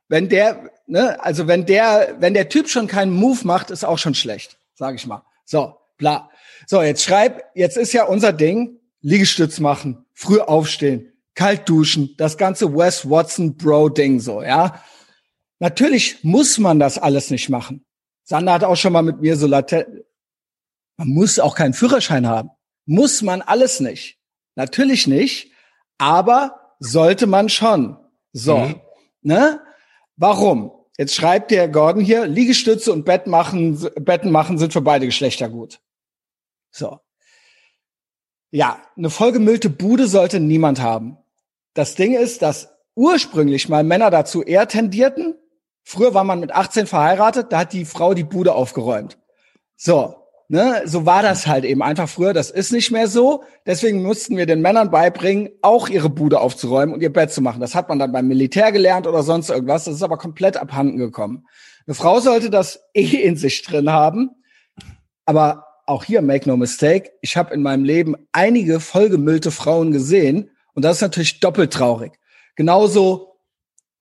wenn 0.10 0.30
der, 0.30 0.72
ne, 0.86 1.22
also 1.24 1.48
wenn 1.48 1.66
der, 1.66 2.16
wenn 2.20 2.34
der 2.34 2.50
Typ 2.50 2.70
schon 2.70 2.88
keinen 2.88 3.14
Move 3.14 3.46
macht, 3.46 3.72
ist 3.72 3.84
auch 3.84 3.98
schon 3.98 4.16
schlecht. 4.16 4.58
sag 4.74 4.96
ich 4.96 5.06
mal. 5.06 5.24
So, 5.46 5.76
bla. 5.98 6.30
So, 6.66 6.82
jetzt 6.82 7.04
schreib, 7.04 7.44
jetzt 7.56 7.78
ist 7.78 7.94
ja 7.94 8.06
unser 8.06 8.34
Ding, 8.34 8.80
Liegestütz 9.02 9.60
machen, 9.60 10.06
früh 10.14 10.40
aufstehen, 10.40 11.14
kalt 11.36 11.68
duschen, 11.70 12.16
das 12.18 12.38
ganze 12.38 12.74
Wes 12.74 13.10
Watson 13.10 13.56
Bro 13.56 13.90
Ding 13.90 14.20
so, 14.20 14.42
ja. 14.42 14.82
Natürlich 15.60 16.24
muss 16.24 16.58
man 16.58 16.80
das 16.80 16.98
alles 16.98 17.32
nicht 17.32 17.50
machen. 17.50 17.86
Sander 18.24 18.54
hat 18.54 18.64
auch 18.64 18.76
schon 18.76 18.94
mal 18.94 19.02
mit 19.02 19.22
mir 19.22 19.36
so 19.38 19.48
latent, 19.48 19.88
man 20.98 21.08
muss 21.10 21.40
auch 21.40 21.56
keinen 21.56 21.74
Führerschein 21.74 22.28
haben. 22.28 22.50
Muss 22.88 23.22
man 23.22 23.44
alles 23.44 23.80
nicht. 23.80 24.18
Natürlich 24.56 25.06
nicht, 25.06 25.52
aber 26.00 26.76
sollte 26.80 27.28
man 27.28 27.50
schon. 27.50 27.98
So, 28.34 28.58
mhm. 28.58 28.82
ne? 29.22 29.62
Warum? 30.16 30.72
Jetzt 30.98 31.14
schreibt 31.14 31.52
der 31.52 31.68
Gordon 31.68 32.04
hier, 32.04 32.26
Liegestütze 32.26 32.92
und 32.92 33.06
Bett 33.06 33.28
machen, 33.28 33.80
Betten 34.00 34.32
machen 34.32 34.58
sind 34.58 34.74
für 34.74 34.82
beide 34.82 35.06
Geschlechter 35.06 35.48
gut. 35.48 35.80
So. 36.72 37.00
Ja, 38.50 38.82
eine 38.96 39.12
vollgemüllte 39.12 39.70
Bude 39.70 40.08
sollte 40.08 40.40
niemand 40.40 40.82
haben. 40.82 41.18
Das 41.74 41.94
Ding 41.94 42.16
ist, 42.16 42.42
dass 42.42 42.70
ursprünglich 42.96 43.70
mal 43.70 43.84
Männer 43.84 44.10
dazu 44.10 44.42
eher 44.42 44.68
tendierten. 44.68 45.36
Früher 45.84 46.14
war 46.14 46.24
man 46.24 46.40
mit 46.40 46.52
18 46.52 46.88
verheiratet, 46.88 47.52
da 47.52 47.60
hat 47.60 47.74
die 47.74 47.86
Frau 47.86 48.14
die 48.14 48.24
Bude 48.24 48.56
aufgeräumt. 48.56 49.20
So, 49.76 50.16
ne, 50.48 50.82
so 50.86 51.06
war 51.06 51.24
das 51.24 51.48
halt 51.48 51.66
eben 51.66 51.82
einfach 51.82 52.10
früher. 52.10 52.34
Das 52.34 52.52
ist 52.52 52.72
nicht 52.72 52.92
mehr 52.92 53.08
so. 53.08 53.44
Deswegen 53.66 54.02
mussten 54.02 54.38
wir 54.38 54.46
den 54.46 54.62
Männern 54.62 54.92
beibringen, 54.92 55.50
auch 55.62 55.90
ihre 55.90 56.10
Bude 56.10 56.40
aufzuräumen 56.40 56.94
und 56.94 57.02
ihr 57.02 57.12
Bett 57.12 57.32
zu 57.32 57.42
machen. 57.42 57.62
Das 57.62 57.76
hat 57.76 57.90
man 57.90 58.00
dann 58.00 58.12
beim 58.12 58.28
Militär 58.28 58.72
gelernt 58.72 59.08
oder 59.08 59.24
sonst 59.24 59.50
irgendwas. 59.50 59.86
Das 59.86 59.96
ist 59.96 60.04
aber 60.04 60.18
komplett 60.18 60.58
abhanden 60.58 60.98
gekommen. 60.98 61.46
Eine 61.86 61.96
Frau 61.96 62.20
sollte 62.20 62.50
das 62.50 62.82
eh 62.94 63.22
in 63.24 63.38
sich 63.38 63.62
drin 63.64 63.92
haben. 63.92 64.32
Aber 65.26 65.66
auch 65.86 66.04
hier, 66.04 66.22
make 66.22 66.48
no 66.48 66.58
mistake, 66.58 67.12
ich 67.22 67.38
habe 67.38 67.54
in 67.54 67.62
meinem 67.62 67.86
Leben 67.86 68.16
einige 68.34 68.80
vollgemüllte 68.80 69.52
Frauen 69.52 69.92
gesehen 69.92 70.52
und 70.74 70.84
das 70.84 70.98
ist 70.98 71.02
natürlich 71.02 71.40
doppelt 71.40 71.72
traurig. 71.72 72.14
Genauso, 72.56 73.40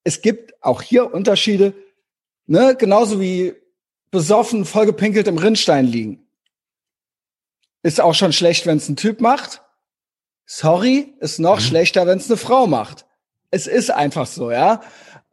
es 0.02 0.20
gibt 0.20 0.54
auch 0.62 0.82
hier 0.82 1.14
Unterschiede, 1.14 1.74
ne, 2.46 2.74
genauso 2.76 3.20
wie 3.20 3.54
besoffen, 4.10 4.64
vollgepinkelt 4.64 5.28
im 5.28 5.38
Rinnstein 5.38 5.86
liegen. 5.86 6.25
Ist 7.83 8.00
auch 8.00 8.14
schon 8.14 8.33
schlecht, 8.33 8.66
wenn 8.66 8.78
es 8.78 8.88
ein 8.88 8.97
Typ 8.97 9.21
macht. 9.21 9.62
Sorry, 10.45 11.14
ist 11.21 11.38
noch 11.38 11.56
mhm. 11.56 11.64
schlechter, 11.64 12.06
wenn 12.06 12.18
es 12.18 12.30
eine 12.30 12.37
Frau 12.37 12.66
macht. 12.66 13.06
Es 13.50 13.66
ist 13.66 13.90
einfach 13.90 14.26
so, 14.26 14.50
ja. 14.50 14.80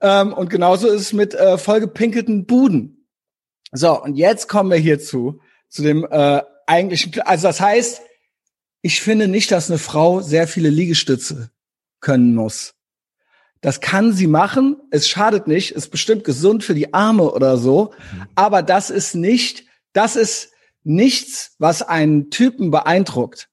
Ähm, 0.02 0.34
und 0.34 0.50
genauso 0.50 0.88
ist 0.88 1.02
es 1.02 1.14
mit 1.14 1.34
äh, 1.34 1.58
vollgepinkelten 1.58 2.46
Buden. 2.46 3.08
So, 3.72 4.02
und 4.02 4.16
jetzt 4.16 4.48
kommen 4.48 4.70
wir 4.70 4.78
hierzu 4.78 5.40
zu 5.70 5.82
dem 5.82 6.06
äh, 6.10 6.42
eigentlichen, 6.68 7.20
also 7.22 7.48
das 7.48 7.60
heißt, 7.60 8.02
ich 8.82 9.02
finde 9.02 9.28
nicht, 9.28 9.52
dass 9.52 9.70
eine 9.70 9.80
Frau 9.80 10.22
sehr 10.22 10.48
viele 10.48 10.70
Liegestütze 10.70 11.50
können 12.00 12.36
muss. 12.36 12.76
Das 13.62 13.80
kann 13.80 14.12
sie 14.12 14.28
machen, 14.28 14.76
es 14.92 15.08
schadet 15.08 15.48
nicht, 15.48 15.72
ist 15.72 15.90
bestimmt 15.90 16.26
gesund 16.26 16.66
für 16.66 16.76
die 16.76 16.94
Arme 16.94 17.32
oder 17.32 17.58
so, 17.58 17.94
aber 18.36 18.62
das 18.62 18.90
ist 18.90 19.16
nicht, 19.16 19.66
das 19.94 20.18
ist 20.18 20.52
nichts, 20.84 21.56
was 21.60 21.82
einen 21.82 22.30
Typen 22.30 22.72
beeindruckt. 22.72 23.50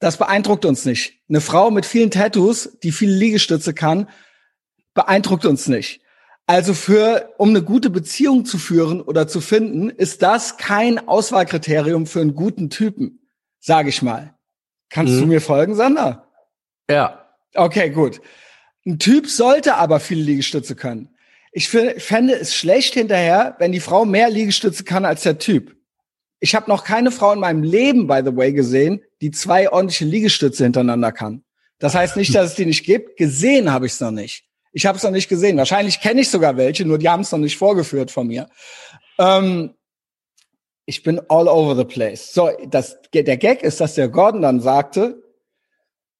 Das 0.00 0.16
beeindruckt 0.16 0.64
uns 0.64 0.84
nicht. 0.84 1.20
Eine 1.28 1.40
Frau 1.40 1.70
mit 1.70 1.86
vielen 1.86 2.10
Tattoos, 2.10 2.78
die 2.82 2.92
viele 2.92 3.14
Liegestütze 3.14 3.74
kann, 3.74 4.08
beeindruckt 4.94 5.44
uns 5.44 5.68
nicht. 5.68 6.00
Also 6.46 6.72
für, 6.72 7.34
um 7.36 7.50
eine 7.50 7.62
gute 7.62 7.90
Beziehung 7.90 8.44
zu 8.44 8.58
führen 8.58 9.02
oder 9.02 9.28
zu 9.28 9.40
finden, 9.40 9.90
ist 9.90 10.22
das 10.22 10.56
kein 10.56 11.06
Auswahlkriterium 11.06 12.06
für 12.06 12.20
einen 12.20 12.34
guten 12.34 12.70
Typen, 12.70 13.28
sage 13.60 13.90
ich 13.90 14.02
mal. 14.02 14.34
Kannst 14.88 15.14
mhm. 15.14 15.20
du 15.20 15.26
mir 15.26 15.40
folgen, 15.40 15.74
Sander? 15.74 16.26
Ja. 16.90 17.26
Okay, 17.54 17.90
gut. 17.90 18.20
Ein 18.86 18.98
Typ 18.98 19.28
sollte 19.28 19.74
aber 19.76 20.00
viele 20.00 20.22
Liegestütze 20.22 20.74
können. 20.74 21.10
Ich 21.52 21.68
fände 21.68 22.34
es 22.34 22.54
schlecht 22.54 22.94
hinterher, 22.94 23.56
wenn 23.58 23.72
die 23.72 23.80
Frau 23.80 24.04
mehr 24.04 24.30
Liegestütze 24.30 24.84
kann 24.84 25.04
als 25.04 25.22
der 25.22 25.38
Typ. 25.38 25.76
Ich 26.40 26.54
habe 26.54 26.70
noch 26.70 26.84
keine 26.84 27.10
Frau 27.10 27.32
in 27.32 27.40
meinem 27.40 27.62
Leben, 27.62 28.06
by 28.06 28.20
the 28.24 28.36
way, 28.36 28.52
gesehen, 28.52 29.02
die 29.20 29.30
zwei 29.30 29.70
ordentliche 29.70 30.04
Liegestütze 30.04 30.64
hintereinander 30.64 31.12
kann. 31.12 31.42
Das 31.78 31.94
heißt 31.94 32.16
nicht, 32.16 32.34
dass 32.34 32.50
es 32.50 32.54
die 32.54 32.66
nicht 32.66 32.84
gibt. 32.84 33.16
Gesehen 33.16 33.72
habe 33.72 33.86
ich 33.86 33.92
es 33.92 34.00
noch 34.00 34.10
nicht. 34.10 34.44
Ich 34.72 34.86
habe 34.86 34.98
es 34.98 35.04
noch 35.04 35.10
nicht 35.10 35.28
gesehen. 35.28 35.56
Wahrscheinlich 35.56 36.00
kenne 36.00 36.20
ich 36.20 36.30
sogar 36.30 36.56
welche, 36.56 36.84
nur 36.84 36.98
die 36.98 37.08
haben 37.08 37.22
es 37.22 37.32
noch 37.32 37.38
nicht 37.38 37.56
vorgeführt 37.56 38.10
von 38.10 38.26
mir. 38.26 38.48
Ähm, 39.18 39.74
ich 40.86 41.02
bin 41.02 41.20
all 41.28 41.48
over 41.48 41.76
the 41.76 41.84
place. 41.84 42.32
So, 42.32 42.50
das, 42.68 42.98
der 43.12 43.36
Gag 43.36 43.62
ist, 43.62 43.80
dass 43.80 43.94
der 43.94 44.08
Gordon 44.08 44.42
dann 44.42 44.60
sagte, 44.60 45.22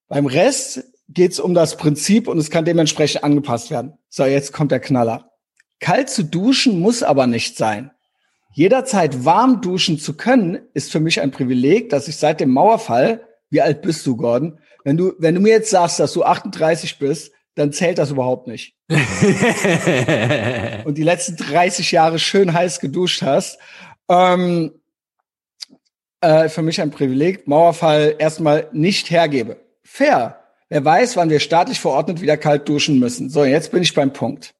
beim 0.09 0.27
Rest 0.27 0.85
geht's 1.09 1.41
um 1.41 1.55
das 1.55 1.77
Prinzip 1.77 2.29
und 2.29 2.39
es 2.39 2.51
kann 2.51 2.65
dementsprechend 2.65 3.25
angepasst 3.25 3.71
werden. 3.71 3.99
So, 4.09 4.25
jetzt 4.25 4.53
kommt 4.53 4.73
der 4.73 4.81
Knaller. 4.81 5.31
Kalt 5.81 6.11
zu 6.11 6.25
duschen 6.25 6.81
muss 6.81 7.03
aber 7.03 7.27
nicht 7.27 7.57
sein. 7.57 7.93
Jederzeit 8.53 9.25
warm 9.25 9.61
duschen 9.61 9.99
zu 9.99 10.17
können, 10.17 10.61
ist 10.75 10.91
für 10.91 11.01
mich 11.01 11.21
ein 11.21 11.31
Privileg, 11.31 11.91
dass 11.91 12.09
ich 12.09 12.17
seit 12.17 12.41
dem 12.41 12.51
Mauerfall, 12.51 13.27
wie 13.51 13.61
alt 13.61 13.83
bist 13.83 14.07
du, 14.07 14.17
Gordon? 14.17 14.59
Wenn 14.85 14.97
du, 14.97 15.13
wenn 15.19 15.35
du 15.35 15.41
mir 15.41 15.51
jetzt 15.51 15.71
sagst, 15.71 16.01
dass 16.01 16.13
du 16.13 16.25
38 16.25 16.99
bist, 16.99 17.33
dann 17.55 17.73
zählt 17.73 17.99
das 17.99 18.11
überhaupt 18.11 18.47
nicht. 18.47 18.77
und 18.89 20.97
die 20.97 21.03
letzten 21.03 21.37
30 21.37 21.93
Jahre 21.93 22.19
schön 22.19 22.53
heiß 22.53 22.81
geduscht 22.81 23.23
hast. 23.23 23.59
Ähm, 24.09 24.73
äh, 26.21 26.49
für 26.49 26.63
mich 26.63 26.81
ein 26.81 26.91
Privileg, 26.91 27.47
Mauerfall 27.47 28.17
erstmal 28.19 28.69
nicht 28.73 29.11
hergebe. 29.11 29.59
Fair. 29.83 30.41
Wer 30.69 30.85
weiß, 30.85 31.17
wann 31.17 31.31
wir 31.31 31.41
staatlich 31.41 31.81
verordnet 31.81 32.21
wieder 32.21 32.37
kalt 32.37 32.69
duschen 32.69 32.99
müssen. 32.99 33.31
So, 33.31 33.45
jetzt 33.45 33.71
bin 33.71 33.83
ich 33.83 33.95
beim 33.95 34.13
Punkt. 34.13 34.55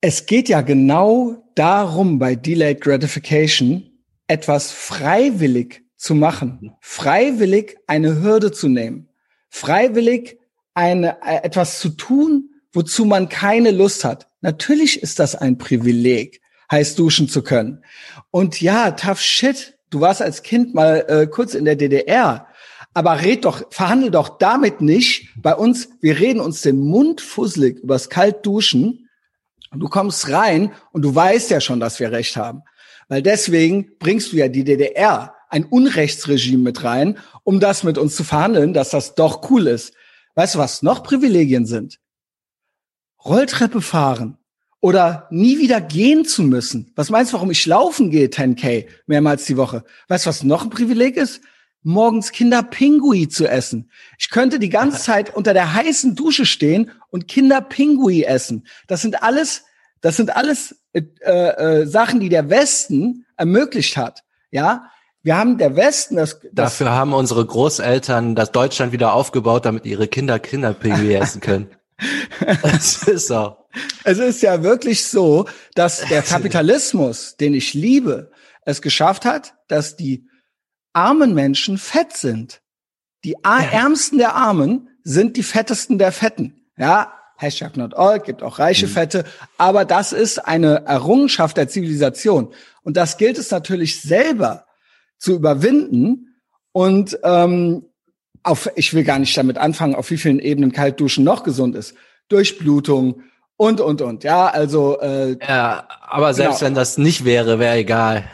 Es 0.00 0.26
geht 0.26 0.48
ja 0.48 0.62
genau 0.62 1.44
darum, 1.54 2.18
bei 2.18 2.34
Delayed 2.34 2.80
Gratification 2.80 3.90
etwas 4.26 4.72
freiwillig 4.72 5.82
zu 5.96 6.14
machen, 6.14 6.72
freiwillig 6.80 7.76
eine 7.86 8.22
Hürde 8.22 8.52
zu 8.52 8.68
nehmen 8.68 9.10
freiwillig 9.50 10.38
eine, 10.74 11.18
äh, 11.22 11.42
etwas 11.42 11.80
zu 11.80 11.90
tun, 11.90 12.50
wozu 12.72 13.04
man 13.04 13.28
keine 13.28 13.72
Lust 13.72 14.04
hat. 14.04 14.28
Natürlich 14.40 15.02
ist 15.02 15.18
das 15.18 15.34
ein 15.34 15.58
Privileg, 15.58 16.40
heiß 16.70 16.94
duschen 16.94 17.28
zu 17.28 17.42
können. 17.42 17.84
Und 18.30 18.60
ja, 18.60 18.92
tough 18.92 19.20
shit. 19.20 19.76
Du 19.90 20.00
warst 20.00 20.22
als 20.22 20.44
Kind 20.44 20.72
mal 20.72 21.04
äh, 21.08 21.26
kurz 21.26 21.54
in 21.54 21.64
der 21.64 21.74
DDR. 21.74 22.46
Aber 22.94 23.22
red 23.22 23.44
doch, 23.44 23.64
verhandel 23.70 24.12
doch 24.12 24.38
damit 24.38 24.80
nicht. 24.80 25.28
Bei 25.36 25.54
uns, 25.54 25.90
wir 26.00 26.18
reden 26.18 26.40
uns 26.40 26.62
den 26.62 26.78
Mund 26.78 27.20
fusselig 27.20 27.80
übers 27.80 28.08
Kaltduschen. 28.08 28.99
Du 29.72 29.88
kommst 29.88 30.28
rein 30.30 30.72
und 30.92 31.02
du 31.02 31.14
weißt 31.14 31.50
ja 31.50 31.60
schon, 31.60 31.78
dass 31.78 32.00
wir 32.00 32.10
recht 32.10 32.36
haben. 32.36 32.62
Weil 33.08 33.22
deswegen 33.22 33.96
bringst 33.98 34.32
du 34.32 34.36
ja 34.36 34.48
die 34.48 34.64
DDR 34.64 35.34
ein 35.48 35.64
Unrechtsregime 35.64 36.62
mit 36.62 36.84
rein, 36.84 37.18
um 37.44 37.60
das 37.60 37.82
mit 37.82 37.98
uns 37.98 38.16
zu 38.16 38.24
verhandeln, 38.24 38.72
dass 38.72 38.90
das 38.90 39.14
doch 39.14 39.50
cool 39.50 39.66
ist. 39.66 39.94
Weißt 40.34 40.54
du, 40.54 40.58
was 40.58 40.82
noch 40.82 41.02
Privilegien 41.02 41.66
sind? 41.66 42.00
Rolltreppe 43.24 43.80
fahren 43.80 44.38
oder 44.80 45.28
nie 45.30 45.58
wieder 45.58 45.80
gehen 45.80 46.24
zu 46.24 46.42
müssen. 46.42 46.92
Was 46.96 47.10
meinst 47.10 47.32
du, 47.32 47.34
warum 47.34 47.50
ich 47.50 47.66
laufen 47.66 48.10
gehe 48.10 48.28
10k 48.28 48.86
mehrmals 49.06 49.44
die 49.44 49.56
Woche? 49.56 49.84
Weißt 50.08 50.26
du, 50.26 50.30
was 50.30 50.42
noch 50.42 50.62
ein 50.62 50.70
Privileg 50.70 51.16
ist? 51.16 51.42
Morgens 51.82 52.32
Kinderpingui 52.32 53.28
zu 53.28 53.46
essen. 53.46 53.90
Ich 54.18 54.30
könnte 54.30 54.58
die 54.58 54.68
ganze 54.68 55.00
Zeit 55.00 55.34
unter 55.34 55.54
der 55.54 55.72
heißen 55.74 56.14
Dusche 56.14 56.44
stehen 56.44 56.90
und 57.08 57.26
Kinderpingui 57.26 58.24
essen. 58.24 58.66
Das 58.86 59.02
sind 59.02 59.22
alles, 59.22 59.64
das 60.00 60.16
sind 60.16 60.36
alles 60.36 60.76
äh, 60.92 61.02
äh, 61.20 61.86
Sachen, 61.86 62.20
die 62.20 62.28
der 62.28 62.50
Westen 62.50 63.24
ermöglicht 63.36 63.96
hat. 63.96 64.24
Ja, 64.50 64.90
wir 65.22 65.36
haben 65.36 65.58
der 65.58 65.76
Westen 65.76 66.16
das, 66.16 66.40
das 66.40 66.50
Dafür 66.52 66.90
haben 66.90 67.12
unsere 67.12 67.44
Großeltern 67.44 68.34
das 68.34 68.52
Deutschland 68.52 68.92
wieder 68.92 69.12
aufgebaut, 69.12 69.64
damit 69.64 69.86
ihre 69.86 70.08
Kinder 70.08 70.38
Kinderpinguin 70.38 71.10
essen 71.22 71.40
können. 71.40 71.70
Es 72.62 73.02
ist 73.02 73.28
so. 73.28 73.56
Es 74.04 74.18
ist 74.18 74.42
ja 74.42 74.62
wirklich 74.62 75.04
so, 75.04 75.46
dass 75.74 76.00
der 76.08 76.22
Kapitalismus, 76.22 77.36
den 77.36 77.54
ich 77.54 77.74
liebe, 77.74 78.30
es 78.64 78.82
geschafft 78.82 79.24
hat, 79.24 79.54
dass 79.68 79.96
die 79.96 80.26
armen 80.92 81.34
Menschen 81.34 81.78
fett 81.78 82.16
sind. 82.16 82.60
Die 83.24 83.36
Ärmsten 83.42 84.18
der 84.18 84.34
Armen 84.34 84.88
sind 85.02 85.36
die 85.36 85.42
fettesten 85.42 85.98
der 85.98 86.12
Fetten. 86.12 86.66
Ja, 86.76 87.12
Hashtag 87.36 87.76
not 87.76 87.94
all, 87.94 88.20
gibt 88.20 88.42
auch 88.42 88.58
reiche 88.58 88.86
mhm. 88.86 88.90
Fette, 88.90 89.24
aber 89.56 89.84
das 89.84 90.12
ist 90.12 90.38
eine 90.38 90.84
Errungenschaft 90.86 91.56
der 91.56 91.68
Zivilisation. 91.68 92.52
Und 92.82 92.96
das 92.96 93.16
gilt 93.16 93.38
es 93.38 93.50
natürlich 93.50 94.02
selber 94.02 94.66
zu 95.18 95.34
überwinden 95.34 96.34
und 96.72 97.18
ähm, 97.22 97.86
auf, 98.42 98.70
ich 98.76 98.94
will 98.94 99.04
gar 99.04 99.18
nicht 99.18 99.36
damit 99.36 99.58
anfangen, 99.58 99.94
auf 99.94 100.10
wie 100.10 100.16
vielen 100.16 100.38
Ebenen 100.38 100.72
Kaltduschen 100.72 101.24
noch 101.24 101.42
gesund 101.42 101.76
ist. 101.76 101.94
Durchblutung 102.28 103.22
Und, 103.56 103.82
und, 103.82 104.00
und. 104.00 104.24
Ja, 104.24 104.46
also. 104.46 104.98
Äh, 105.00 105.36
ja, 105.46 105.86
aber 106.00 106.32
selbst 106.32 106.60
genau. 106.60 106.68
wenn 106.68 106.74
das 106.74 106.96
nicht 106.96 107.26
wäre, 107.26 107.58
wäre 107.58 107.76
egal. 107.76 108.24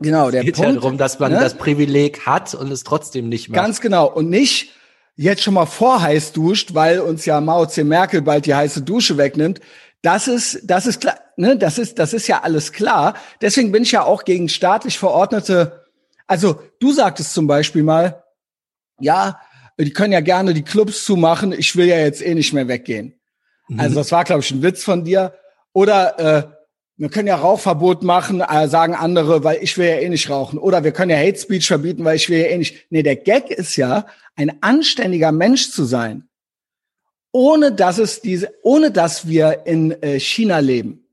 Genau, 0.00 0.30
der 0.30 0.40
es 0.40 0.46
geht 0.46 0.54
Punkt. 0.56 0.68
ja 0.68 0.74
darum, 0.80 0.98
dass 0.98 1.18
man 1.18 1.32
ne? 1.32 1.40
das 1.40 1.54
Privileg 1.54 2.26
hat 2.26 2.54
und 2.54 2.70
es 2.70 2.84
trotzdem 2.84 3.28
nicht 3.28 3.48
macht. 3.48 3.56
Ganz 3.56 3.80
genau. 3.80 4.10
Und 4.10 4.30
nicht 4.30 4.72
jetzt 5.16 5.42
schon 5.42 5.54
mal 5.54 5.66
vorheiß 5.66 6.32
duscht, 6.32 6.74
weil 6.74 7.00
uns 7.00 7.26
ja 7.26 7.40
Mao 7.40 7.66
C. 7.66 7.84
Merkel 7.84 8.22
bald 8.22 8.46
die 8.46 8.54
heiße 8.54 8.82
Dusche 8.82 9.16
wegnimmt. 9.16 9.60
Das 10.02 10.28
ist, 10.28 10.60
das 10.64 10.86
ist 10.86 11.02
klar, 11.02 11.18
ne, 11.36 11.56
das 11.56 11.78
ist, 11.78 11.98
das 11.98 12.14
ist 12.14 12.26
ja 12.26 12.40
alles 12.42 12.72
klar. 12.72 13.14
Deswegen 13.40 13.70
bin 13.70 13.82
ich 13.82 13.92
ja 13.92 14.02
auch 14.04 14.24
gegen 14.24 14.48
staatlich 14.48 14.98
verordnete, 14.98 15.84
also 16.26 16.62
du 16.78 16.92
sagtest 16.92 17.34
zum 17.34 17.48
Beispiel 17.48 17.82
mal, 17.82 18.22
ja, 19.00 19.40
die 19.78 19.92
können 19.92 20.12
ja 20.12 20.20
gerne 20.20 20.54
die 20.54 20.62
Clubs 20.62 21.04
zumachen, 21.04 21.52
ich 21.52 21.74
will 21.74 21.86
ja 21.86 21.98
jetzt 21.98 22.22
eh 22.24 22.34
nicht 22.34 22.52
mehr 22.52 22.68
weggehen. 22.68 23.20
Mhm. 23.68 23.80
Also 23.80 23.96
das 23.96 24.12
war, 24.12 24.24
glaube 24.24 24.42
ich, 24.42 24.50
ein 24.52 24.62
Witz 24.62 24.84
von 24.84 25.04
dir. 25.04 25.34
Oder 25.72 26.18
äh, 26.18 26.42
wir 27.00 27.08
können 27.08 27.28
ja 27.28 27.36
Rauchverbot 27.36 28.02
machen, 28.02 28.42
äh, 28.42 28.68
sagen 28.68 28.94
andere, 28.94 29.42
weil 29.42 29.62
ich 29.62 29.78
will 29.78 29.86
ja 29.86 29.96
eh 29.96 30.08
nicht 30.10 30.28
rauchen. 30.28 30.58
Oder 30.58 30.84
wir 30.84 30.92
können 30.92 31.10
ja 31.10 31.16
Hate 31.16 31.38
Speech 31.38 31.66
verbieten, 31.66 32.04
weil 32.04 32.16
ich 32.16 32.28
will 32.28 32.38
ja 32.38 32.48
eh 32.48 32.58
nicht. 32.58 32.76
Nee, 32.90 33.02
der 33.02 33.16
Gag 33.16 33.50
ist 33.50 33.76
ja, 33.76 34.04
ein 34.36 34.62
anständiger 34.62 35.32
Mensch 35.32 35.70
zu 35.70 35.84
sein, 35.84 36.28
ohne 37.32 37.72
dass 37.72 37.96
es 37.96 38.20
diese, 38.20 38.52
ohne 38.62 38.90
dass 38.90 39.26
wir 39.26 39.62
in 39.64 39.92
äh, 40.02 40.20
China 40.20 40.58
leben. 40.58 41.06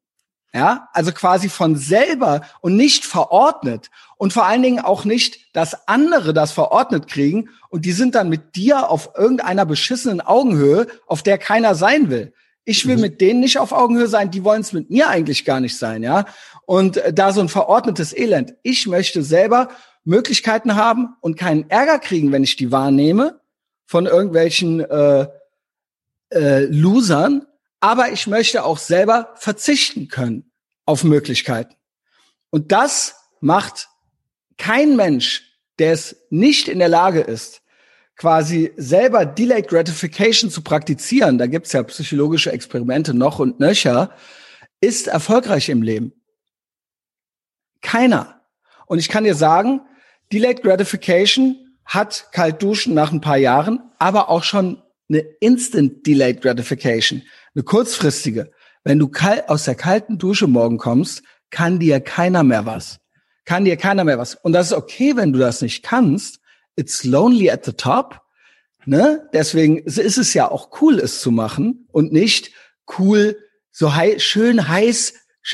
Ja, 0.53 0.89
also 0.91 1.13
quasi 1.13 1.47
von 1.47 1.77
selber 1.77 2.41
und 2.59 2.75
nicht 2.75 3.05
verordnet 3.05 3.89
und 4.17 4.33
vor 4.33 4.45
allen 4.45 4.63
Dingen 4.63 4.79
auch 4.79 5.05
nicht, 5.05 5.55
dass 5.55 5.87
andere 5.87 6.33
das 6.33 6.51
verordnet 6.51 7.07
kriegen 7.07 7.49
und 7.69 7.85
die 7.85 7.93
sind 7.93 8.13
dann 8.15 8.27
mit 8.27 8.57
dir 8.57 8.89
auf 8.89 9.11
irgendeiner 9.15 9.65
beschissenen 9.65 10.19
Augenhöhe, 10.19 10.87
auf 11.05 11.23
der 11.23 11.37
keiner 11.37 11.75
sein 11.75 12.09
will. 12.09 12.33
Ich 12.67 12.85
will 12.85 12.97
mhm. 12.97 13.01
mit 13.01 13.21
denen 13.21 13.39
nicht 13.39 13.59
auf 13.59 13.71
Augenhöhe 13.71 14.07
sein, 14.07 14.29
die 14.29 14.43
wollen 14.43 14.59
es 14.59 14.73
mit 14.73 14.89
mir 14.89 15.07
eigentlich 15.07 15.45
gar 15.45 15.61
nicht 15.61 15.77
sein, 15.77 16.03
ja. 16.03 16.25
Und 16.65 16.97
äh, 16.97 17.13
da 17.13 17.31
so 17.31 17.39
ein 17.39 17.47
verordnetes 17.47 18.15
Elend. 18.15 18.55
Ich 18.61 18.87
möchte 18.87 19.23
selber 19.23 19.69
Möglichkeiten 20.03 20.75
haben 20.75 21.15
und 21.21 21.37
keinen 21.37 21.69
Ärger 21.69 21.97
kriegen, 21.97 22.33
wenn 22.33 22.43
ich 22.43 22.57
die 22.57 22.69
wahrnehme 22.69 23.39
von 23.85 24.05
irgendwelchen 24.05 24.81
äh, 24.81 25.27
äh, 26.29 26.65
Losern, 26.65 27.45
aber 27.79 28.11
ich 28.11 28.27
möchte 28.27 28.65
auch 28.65 28.79
selber 28.79 29.33
verzichten 29.35 30.09
können 30.09 30.51
auf 30.85 31.05
Möglichkeiten. 31.05 31.73
Und 32.49 32.73
das 32.73 33.15
macht 33.39 33.87
kein 34.57 34.97
Mensch, 34.97 35.57
der 35.79 35.93
es 35.93 36.17
nicht 36.29 36.67
in 36.67 36.79
der 36.79 36.89
Lage 36.89 37.21
ist, 37.21 37.61
quasi 38.17 38.73
selber 38.77 39.25
Delayed 39.25 39.67
Gratification 39.67 40.49
zu 40.49 40.61
praktizieren, 40.61 41.37
da 41.37 41.45
gibt's 41.45 41.71
ja 41.71 41.83
psychologische 41.83 42.51
Experimente 42.51 43.13
noch 43.13 43.39
und 43.39 43.59
nöcher, 43.59 44.11
ist 44.81 45.07
erfolgreich 45.07 45.69
im 45.69 45.81
Leben. 45.81 46.13
Keiner. 47.81 48.41
Und 48.87 48.99
ich 48.99 49.09
kann 49.09 49.23
dir 49.23 49.35
sagen, 49.35 49.81
Delayed 50.33 50.63
Gratification 50.63 51.77
hat 51.85 52.27
kalt 52.31 52.61
duschen 52.61 52.93
nach 52.93 53.11
ein 53.11 53.21
paar 53.21 53.37
Jahren, 53.37 53.79
aber 53.99 54.29
auch 54.29 54.43
schon 54.43 54.81
eine 55.09 55.19
Instant 55.39 56.05
Delayed 56.05 56.41
Gratification, 56.41 57.23
eine 57.55 57.63
kurzfristige. 57.63 58.51
Wenn 58.83 58.99
du 58.99 59.11
aus 59.47 59.65
der 59.65 59.75
kalten 59.75 60.17
Dusche 60.17 60.47
morgen 60.47 60.77
kommst, 60.77 61.23
kann 61.49 61.79
dir 61.79 61.99
keiner 62.01 62.43
mehr 62.43 62.65
was. 62.65 62.99
Kann 63.45 63.63
dir 63.63 63.77
keiner 63.77 64.03
mehr 64.03 64.17
was. 64.17 64.35
Und 64.35 64.53
das 64.53 64.67
ist 64.67 64.77
okay, 64.77 65.15
wenn 65.15 65.31
du 65.31 65.39
das 65.39 65.61
nicht 65.61 65.83
kannst, 65.83 66.39
it's 66.77 67.03
lonely 67.03 67.51
at 67.51 67.65
the 67.65 67.73
top. 67.73 68.21
Ne? 68.85 69.27
Deswegen 69.33 69.79
ist 69.79 69.97
es 69.97 70.33
ja 70.33 70.49
auch 70.49 70.81
cool, 70.81 70.99
es 70.99 71.19
zu 71.19 71.31
machen 71.31 71.87
und 71.91 72.13
nicht 72.13 72.51
cool, 72.97 73.37
so 73.71 73.95
hei 73.95 74.17
schön 74.19 74.69
heiß, 74.69 75.13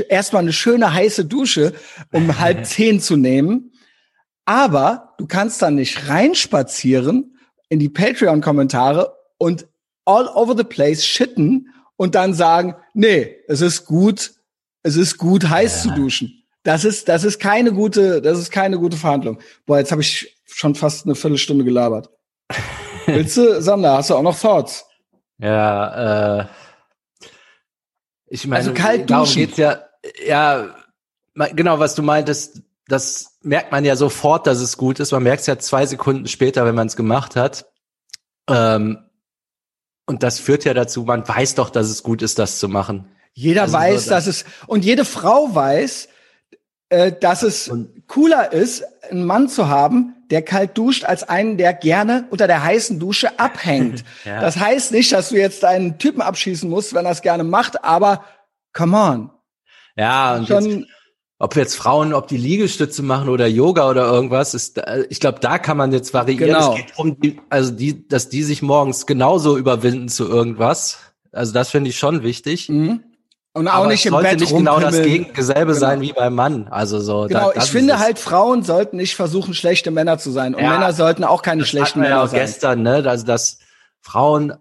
erstmal 0.10 0.44
eine 0.44 0.54
schöne 0.54 0.94
heiße 0.94 1.26
Dusche 1.26 1.74
um 2.12 2.40
halb 2.40 2.66
zehn 2.66 3.00
zu 3.00 3.18
nehmen. 3.18 3.72
Aber 4.46 5.16
du 5.18 5.26
kannst 5.26 5.62
dann 5.62 5.76
nicht 5.76 6.10
reinspazieren 6.10 7.40
in 7.70 7.80
die 7.80 7.90
Patreon-Kommentare 7.90 9.16
und 9.38 9.68
all 10.06 10.28
over 10.28 10.56
the 10.56 10.64
place 10.64 11.06
shitten 11.06 11.70
und 11.96 12.16
dann 12.16 12.34
sagen, 12.34 12.76
nee, 12.94 13.38
es 13.48 13.62
ist 13.62 13.86
gut, 13.86 14.34
es 14.84 14.96
ist 14.96 15.18
gut 15.18 15.50
heiß 15.50 15.86
ja. 15.86 15.90
zu 15.90 16.02
duschen. 16.02 16.44
Das 16.64 16.86
ist, 16.86 17.10
das 17.10 17.24
ist 17.24 17.40
keine 17.40 17.74
gute, 17.74 18.22
das 18.22 18.40
ist 18.40 18.52
keine 18.52 18.78
gute 18.78 18.98
Verhandlung. 18.98 19.40
Boah, 19.66 19.80
jetzt 19.80 19.92
habe 19.92 20.02
ich 20.02 20.33
schon 20.46 20.76
fast 20.76 21.06
eine 21.06 21.16
Viertelstunde 21.16 21.64
gelabert. 21.64 22.10
Willst 23.06 23.38
du, 23.38 23.62
Sander, 23.62 23.98
hast 23.98 24.10
du 24.10 24.16
auch 24.16 24.22
noch 24.22 24.40
Thoughts? 24.40 24.86
Ja, 25.38 26.42
äh, 26.42 26.46
ich 28.28 28.48
meine, 28.48 28.58
also 28.58 28.74
kalt 28.74 29.10
darum 29.10 29.26
duschen. 29.26 29.42
geht's 29.42 29.58
ja, 29.58 29.84
ja, 30.26 30.70
genau, 31.54 31.80
was 31.80 31.96
du 31.96 32.02
meintest, 32.02 32.62
das 32.88 33.38
merkt 33.42 33.72
man 33.72 33.86
ja 33.86 33.96
sofort, 33.96 34.48
dass 34.48 34.60
es 34.60 34.78
gut 34.78 35.00
ist. 35.00 35.12
Man 35.12 35.24
merkt 35.24 35.42
es 35.42 35.48
ja 35.48 35.58
zwei 35.60 35.86
Sekunden 35.86 36.28
später, 36.28 36.66
wenn 36.66 36.76
man 36.76 36.88
es 36.88 36.96
gemacht 36.96 37.36
hat. 37.36 37.66
Ähm, 38.50 39.00
und 40.06 40.24
das 40.24 40.40
führt 40.40 40.66
ja 40.66 40.74
dazu, 40.74 41.04
man 41.04 41.28
weiß 41.28 41.56
doch, 41.56 41.70
dass 41.70 41.90
es 41.90 42.04
gut 42.04 42.22
ist, 42.22 42.40
das 42.40 42.60
zu 42.60 42.68
machen. 42.68 43.10
Jeder 43.34 43.64
also 43.64 43.74
weiß, 43.74 44.06
so, 44.06 44.10
dass 44.10 44.28
es, 44.28 44.46
und 44.68 44.84
jede 44.84 45.06
Frau 45.06 45.54
weiß, 45.56 46.10
äh, 46.90 47.12
dass 47.12 47.44
es 47.44 47.72
cooler 48.08 48.52
ist, 48.52 48.84
einen 49.10 49.26
Mann 49.26 49.48
zu 49.50 49.70
haben, 49.70 50.23
der 50.34 50.42
kalt 50.42 50.76
duscht, 50.80 51.06
als 51.06 51.30
einen, 51.30 51.58
der 51.60 51.74
gerne 51.74 52.26
unter 52.32 52.48
der 52.48 52.64
heißen 52.64 53.00
Dusche 53.00 53.40
abhängt. 53.40 54.04
ja. 54.26 54.42
Das 54.42 54.58
heißt 54.58 54.92
nicht, 54.92 55.12
dass 55.12 55.30
du 55.30 55.36
jetzt 55.36 55.64
einen 55.64 56.00
Typen 56.00 56.22
abschießen 56.24 56.68
musst, 56.68 56.96
wenn 56.96 57.06
er 57.06 57.12
es 57.12 57.22
gerne 57.22 57.44
macht, 57.44 57.84
aber 57.84 58.24
come 58.74 58.98
on. 58.98 59.30
Ja, 59.96 60.38
und 60.38 60.48
Schon, 60.48 60.66
jetzt, 60.66 60.88
ob 61.38 61.56
jetzt 61.56 61.76
Frauen, 61.76 62.16
ob 62.16 62.28
die 62.28 62.38
Liegestütze 62.38 63.04
machen 63.04 63.30
oder 63.30 63.46
Yoga 63.46 63.88
oder 63.88 64.08
irgendwas, 64.08 64.56
ist, 64.56 64.80
äh, 64.80 65.06
ich 65.12 65.20
glaube, 65.20 65.40
da 65.40 65.60
kann 65.60 65.78
man 65.78 65.92
jetzt 65.92 66.16
variieren. 66.16 66.48
Genau. 66.48 66.72
Es 66.72 66.78
geht 66.78 66.98
um 66.98 67.20
die, 67.20 67.40
also 67.52 67.72
die, 67.72 68.08
dass 68.08 68.30
die 68.30 68.42
sich 68.42 68.64
morgens 68.64 69.06
genauso 69.06 69.56
überwinden 69.56 70.10
zu 70.10 70.28
irgendwas. 70.28 70.98
Also 71.32 71.54
das 71.54 71.70
finde 71.70 71.92
ich 71.92 72.00
schon 72.00 72.24
wichtig. 72.24 72.70
Mhm. 72.70 73.04
Und 73.56 73.68
auch 73.68 73.74
Aber 73.74 73.88
nicht 73.88 74.06
im 74.06 74.14
sollte 74.14 74.30
Bett 74.30 74.40
nicht 74.40 74.56
genau 74.56 74.80
das 74.80 75.00
Gegenselbe 75.00 75.74
genau. 75.74 75.74
sein 75.74 76.02
wie 76.02 76.12
beim 76.12 76.34
Mann. 76.34 76.68
Also 76.70 77.00
so. 77.00 77.28
Genau, 77.28 77.52
da, 77.52 77.62
ich 77.62 77.70
finde 77.70 78.00
halt, 78.00 78.18
Frauen 78.18 78.64
sollten 78.64 78.98
nicht 78.98 79.16
versuchen, 79.16 79.54
schlechte 79.54 79.92
Männer 79.92 80.18
zu 80.18 80.32
sein. 80.32 80.56
Und 80.56 80.64
ja, 80.64 80.72
Männer 80.72 80.92
sollten 80.94 81.24
auch 81.24 81.44
keine 81.44 81.64
schlechten 81.66 82.00
Männer 82.00 82.16
ja 82.16 82.24
auch 82.24 82.28
sein. 82.28 82.40
gestern, 82.40 82.82
ne? 82.82 83.04
Also 83.08 83.26
dass 83.26 83.60
Frauen 84.02 84.54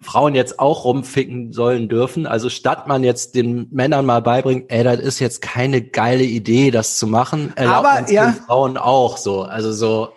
Frauen 0.00 0.34
jetzt 0.34 0.58
auch 0.58 0.84
rumficken 0.84 1.52
sollen 1.52 1.88
dürfen. 1.88 2.26
Also 2.26 2.48
statt 2.48 2.86
man 2.86 3.02
jetzt 3.02 3.34
den 3.34 3.68
Männern 3.70 4.06
mal 4.06 4.22
beibringt, 4.22 4.66
ey, 4.68 4.84
das 4.84 5.00
ist 5.00 5.18
jetzt 5.18 5.42
keine 5.42 5.82
geile 5.82 6.22
Idee, 6.22 6.70
das 6.70 6.98
zu 6.98 7.06
machen, 7.06 7.52
erlaubt 7.56 7.86
Aber, 7.86 8.10
ja. 8.10 8.34
Frauen 8.46 8.76
auch 8.76 9.16
so. 9.16 9.42
Also 9.42 9.72
so, 9.72 10.10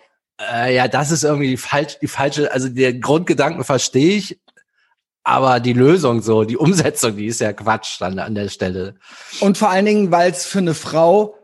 äh, 0.52 0.74
ja, 0.74 0.86
das 0.86 1.10
ist 1.10 1.24
irgendwie 1.24 1.48
die, 1.48 1.56
falsch, 1.56 1.98
die 2.00 2.08
falsche, 2.08 2.52
also 2.52 2.68
der 2.68 2.94
Grundgedanken 2.94 3.64
verstehe 3.64 4.16
ich, 4.16 4.40
aber 5.22 5.60
die 5.60 5.72
Lösung 5.72 6.22
so, 6.22 6.44
die 6.44 6.56
Umsetzung, 6.56 7.16
die 7.16 7.26
ist 7.26 7.40
ja 7.40 7.52
Quatsch 7.52 8.00
dann 8.00 8.18
an 8.18 8.34
der 8.34 8.48
Stelle. 8.48 8.96
Und 9.40 9.58
vor 9.58 9.70
allen 9.70 9.84
Dingen, 9.84 10.10
weil 10.10 10.30
es 10.30 10.46
für 10.46 10.58
eine 10.58 10.74
Frau 10.74 11.36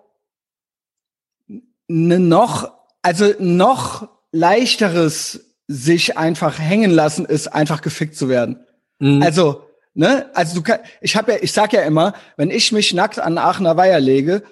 ne 1.88 2.18
noch, 2.18 2.72
also 3.02 3.32
noch 3.38 4.08
leichteres 4.32 5.54
sich 5.68 6.16
einfach 6.16 6.58
hängen 6.58 6.90
lassen 6.90 7.24
ist, 7.24 7.48
einfach 7.48 7.80
gefickt 7.80 8.16
zu 8.16 8.28
werden. 8.28 8.64
Mhm. 8.98 9.22
Also, 9.22 9.66
ne, 9.94 10.30
also 10.34 10.54
du 10.54 10.62
kann, 10.62 10.80
ich 11.00 11.16
habe 11.16 11.32
ja, 11.32 11.38
ich 11.40 11.52
sag 11.52 11.72
ja 11.72 11.82
immer, 11.82 12.14
wenn 12.36 12.50
ich 12.50 12.72
mich 12.72 12.94
nackt 12.94 13.18
an 13.18 13.38
Aachener 13.38 13.76
Weiher 13.76 14.00
lege, 14.00 14.42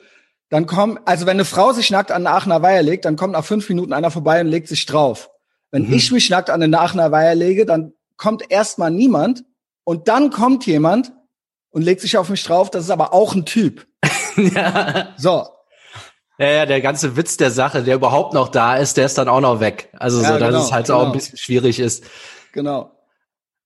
dann 0.50 0.66
kommt, 0.66 1.00
also 1.04 1.26
wenn 1.26 1.36
eine 1.36 1.44
Frau 1.44 1.72
sich 1.72 1.90
nackt 1.90 2.12
an 2.12 2.26
Aachener 2.26 2.62
Weiher 2.62 2.82
legt, 2.82 3.04
dann 3.04 3.16
kommt 3.16 3.32
nach 3.32 3.44
fünf 3.44 3.68
Minuten 3.68 3.92
einer 3.92 4.10
vorbei 4.10 4.40
und 4.40 4.48
legt 4.48 4.68
sich 4.68 4.86
drauf. 4.86 5.30
Wenn 5.70 5.86
mhm. 5.88 5.94
ich 5.94 6.12
mich 6.12 6.30
nackt 6.30 6.50
an 6.50 6.60
den 6.60 6.74
Aachener 6.74 7.10
Weiher 7.10 7.34
lege, 7.34 7.66
dann 7.66 7.92
kommt 8.16 8.50
erstmal 8.50 8.90
niemand 8.90 9.44
und 9.84 10.08
dann 10.08 10.30
kommt 10.30 10.66
jemand 10.66 11.12
und 11.70 11.82
legt 11.82 12.00
sich 12.00 12.16
auf 12.16 12.28
mich 12.28 12.44
drauf. 12.44 12.70
Das 12.70 12.84
ist 12.84 12.90
aber 12.90 13.12
auch 13.12 13.34
ein 13.34 13.44
Typ. 13.44 13.86
ja. 14.36 15.14
So. 15.16 15.46
Ja, 16.38 16.48
ja, 16.48 16.66
der 16.66 16.80
ganze 16.80 17.16
Witz 17.16 17.36
der 17.36 17.50
Sache, 17.50 17.82
der 17.84 17.94
überhaupt 17.94 18.34
noch 18.34 18.48
da 18.48 18.76
ist, 18.76 18.96
der 18.96 19.06
ist 19.06 19.16
dann 19.18 19.28
auch 19.28 19.40
noch 19.40 19.60
weg. 19.60 19.90
Also 19.92 20.20
ja, 20.20 20.32
so, 20.32 20.38
dass 20.38 20.48
genau, 20.48 20.64
es 20.64 20.72
halt 20.72 20.86
genau. 20.86 21.00
auch 21.00 21.06
ein 21.06 21.12
bisschen 21.12 21.38
schwierig 21.38 21.78
ist. 21.78 22.04
Genau. 22.52 22.93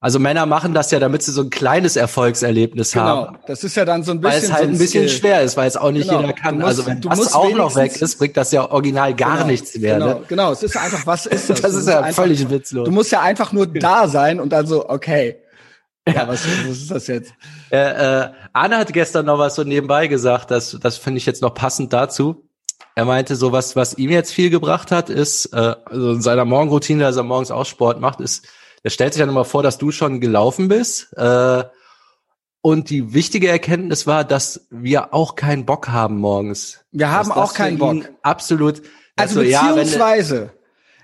Also 0.00 0.20
Männer 0.20 0.46
machen 0.46 0.74
das 0.74 0.92
ja, 0.92 1.00
damit 1.00 1.24
sie 1.24 1.32
so 1.32 1.42
ein 1.42 1.50
kleines 1.50 1.96
Erfolgserlebnis 1.96 2.92
genau. 2.92 3.04
haben. 3.04 3.38
Das 3.48 3.64
ist 3.64 3.74
ja 3.74 3.84
dann 3.84 4.04
so 4.04 4.12
ein 4.12 4.20
bisschen. 4.20 4.42
Weil 4.42 4.44
es 4.44 4.52
halt 4.52 4.64
so 4.66 4.70
ein, 4.70 4.78
bisschen 4.78 5.08
Skill. 5.08 5.18
schwer 5.18 5.42
ist, 5.42 5.56
weil 5.56 5.66
es 5.66 5.76
auch 5.76 5.90
nicht 5.90 6.08
genau. 6.08 6.20
jeder 6.20 6.34
kann. 6.34 6.54
Musst, 6.54 6.66
also 6.66 6.86
wenn 6.86 7.00
das 7.00 7.34
auch 7.34 7.50
noch 7.50 7.74
weg 7.74 8.00
ist, 8.00 8.16
bringt 8.16 8.36
das 8.36 8.52
ja 8.52 8.70
original 8.70 9.14
gar 9.14 9.38
genau. 9.38 9.46
nichts 9.48 9.76
mehr. 9.76 9.94
Genau, 9.94 10.06
ne? 10.06 10.22
genau. 10.28 10.52
Es 10.52 10.62
ist 10.62 10.76
einfach, 10.76 11.04
was 11.04 11.26
ist 11.26 11.50
das? 11.50 11.60
das 11.62 11.74
ist 11.74 11.88
ja 11.88 12.00
einfach, 12.00 12.22
völlig 12.22 12.48
witzlos. 12.48 12.84
Du 12.84 12.92
musst 12.92 13.10
ja 13.10 13.22
einfach 13.22 13.52
nur 13.52 13.66
da 13.66 14.06
sein 14.06 14.38
und 14.38 14.50
dann 14.50 14.66
so, 14.66 14.88
okay. 14.88 15.38
Ja, 16.06 16.28
was, 16.28 16.46
was 16.46 16.76
ist 16.76 16.90
das 16.92 17.06
jetzt? 17.08 17.32
Äh, 17.70 17.78
äh, 18.22 18.30
Arne 18.52 18.78
hat 18.78 18.92
gestern 18.92 19.26
noch 19.26 19.38
was 19.38 19.56
so 19.56 19.64
nebenbei 19.64 20.06
gesagt, 20.06 20.50
das, 20.52 20.78
das 20.80 20.96
finde 20.96 21.18
ich 21.18 21.26
jetzt 21.26 21.42
noch 21.42 21.54
passend 21.54 21.92
dazu. 21.92 22.48
Er 22.94 23.04
meinte, 23.04 23.36
so 23.36 23.52
was, 23.52 23.76
was 23.76 23.98
ihm 23.98 24.10
jetzt 24.10 24.32
viel 24.32 24.48
gebracht 24.48 24.90
hat, 24.90 25.10
ist, 25.10 25.46
äh, 25.52 25.74
also 25.84 26.12
in 26.12 26.22
seiner 26.22 26.44
Morgenroutine, 26.44 27.02
dass 27.02 27.16
er 27.16 27.24
morgens 27.24 27.50
auch 27.50 27.66
Sport 27.66 28.00
macht, 28.00 28.20
ist, 28.20 28.46
der 28.84 28.90
stellt 28.90 29.14
sich 29.14 29.20
dann 29.20 29.28
immer 29.28 29.44
vor, 29.44 29.62
dass 29.62 29.78
du 29.78 29.90
schon 29.90 30.20
gelaufen 30.20 30.68
bist. 30.68 31.12
Äh, 31.16 31.64
Und 32.60 32.90
die 32.90 33.14
wichtige 33.14 33.48
Erkenntnis 33.48 34.06
war, 34.06 34.24
dass 34.24 34.66
wir 34.70 35.14
auch 35.14 35.36
keinen 35.36 35.64
Bock 35.64 35.88
haben 35.88 36.18
morgens. 36.18 36.80
Wir 36.90 37.10
haben 37.10 37.30
auch 37.30 37.54
keinen 37.54 37.78
Bock. 37.78 38.08
Absolut. 38.22 38.82
Also, 39.16 39.40
also 39.40 39.42
beziehungsweise, 39.42 40.36
ja, 40.36 40.50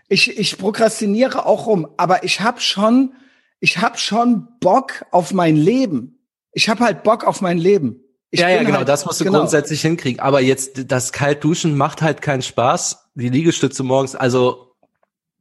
ich, 0.09 0.37
ich 0.37 0.59
prokrastiniere 0.59 1.47
auch 1.47 1.67
rum, 1.67 1.89
aber 1.97 2.25
ich 2.25 2.41
habe 2.41 2.61
schon, 2.61 3.15
ich 3.61 3.79
habe 3.79 3.99
schon 3.99 4.49
Bock 4.61 5.05
auf 5.11 5.33
mein 5.33 5.57
Leben. 5.57 6.19
Ich 6.53 6.69
habe 6.69 6.85
halt 6.85 7.03
Bock 7.03 7.25
auf 7.25 7.41
mein 7.41 7.59
Leben. 7.59 8.01
Ich 8.31 8.41
ja, 8.41 8.49
ja, 8.49 8.63
genau, 8.65 8.79
halt, 8.79 8.89
das 8.89 9.07
musst 9.07 9.21
du 9.21 9.25
genau. 9.25 9.39
grundsätzlich 9.39 9.81
hinkriegen. 9.81 10.21
Aber 10.21 10.41
jetzt, 10.41 10.91
das 10.91 11.13
Kaltduschen 11.13 11.77
macht 11.77 12.03
halt 12.03 12.21
keinen 12.21 12.43
Spaß. 12.43 13.11
Die 13.15 13.29
Liegestütze 13.29 13.85
morgens, 13.85 14.17
also 14.17 14.64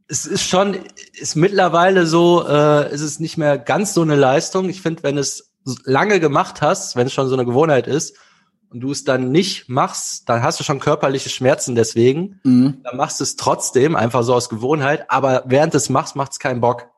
es 0.08 0.26
ist 0.26 0.44
schon, 0.44 0.78
ist 1.14 1.36
mittlerweile 1.36 2.06
so, 2.06 2.46
äh, 2.48 2.94
ist 2.94 3.02
es 3.02 3.20
nicht 3.20 3.38
mehr 3.38 3.58
ganz 3.58 3.94
so 3.94 4.02
eine 4.02 4.16
Leistung. 4.16 4.70
Ich 4.70 4.82
finde, 4.82 5.04
wenn 5.04 5.18
es 5.18 5.54
lange 5.86 6.20
gemacht 6.20 6.62
hast, 6.62 6.96
wenn 6.96 7.08
es 7.08 7.14
schon 7.14 7.28
so 7.28 7.36
eine 7.36 7.46
Gewohnheit 7.46 7.88
ist 7.88 8.18
und 8.70 8.82
du 8.82 8.92
es 8.92 9.04
dann 9.04 9.32
nicht 9.32 9.70
machst, 9.70 10.28
dann 10.28 10.44
hast 10.44 10.60
du 10.60 10.64
schon 10.64 10.80
körperliche 10.80 11.30
Schmerzen 11.30 11.76
deswegen. 11.76 12.40
Mhm. 12.44 12.82
Dann 12.84 12.98
machst 12.98 13.20
du 13.20 13.24
es 13.24 13.36
trotzdem, 13.36 13.96
einfach 13.96 14.24
so 14.24 14.34
aus 14.34 14.50
Gewohnheit, 14.50 15.06
aber 15.10 15.44
während 15.46 15.74
du 15.74 15.78
es 15.78 15.90
machst, 15.90 16.16
macht 16.16 16.34
es 16.34 16.40
keinen 16.40 16.60
Bock. 16.60 16.90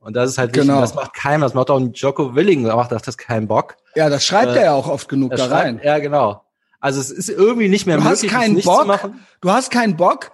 Und 0.00 0.14
das 0.16 0.30
ist 0.30 0.38
halt 0.38 0.50
wichtig, 0.50 0.68
genau. 0.68 0.80
das 0.80 0.96
macht 0.96 1.14
keinem, 1.14 1.42
das 1.42 1.54
macht 1.54 1.70
auch 1.70 1.78
ein 1.78 1.92
Joko 1.92 2.34
Willing, 2.34 2.64
da 2.64 2.74
macht 2.74 2.90
das 2.90 3.16
keinen 3.16 3.46
Bock. 3.46 3.76
Ja, 3.94 4.08
das 4.10 4.24
schreibt 4.26 4.52
äh, 4.52 4.56
er 4.56 4.64
ja 4.64 4.72
auch 4.72 4.88
oft 4.88 5.08
genug 5.08 5.30
da 5.30 5.46
schreibt, 5.46 5.52
rein. 5.52 5.80
Ja, 5.82 5.98
genau. 6.00 6.44
Also 6.80 7.00
es 7.00 7.12
ist 7.12 7.28
irgendwie 7.28 7.68
nicht 7.68 7.86
mehr 7.86 7.98
du 7.98 8.02
möglich, 8.02 8.32
hast 8.32 8.40
keinen 8.40 8.60
Bock, 8.60 9.10
Du 9.40 9.50
hast 9.50 9.70
keinen 9.70 9.96
Bock? 9.96 10.32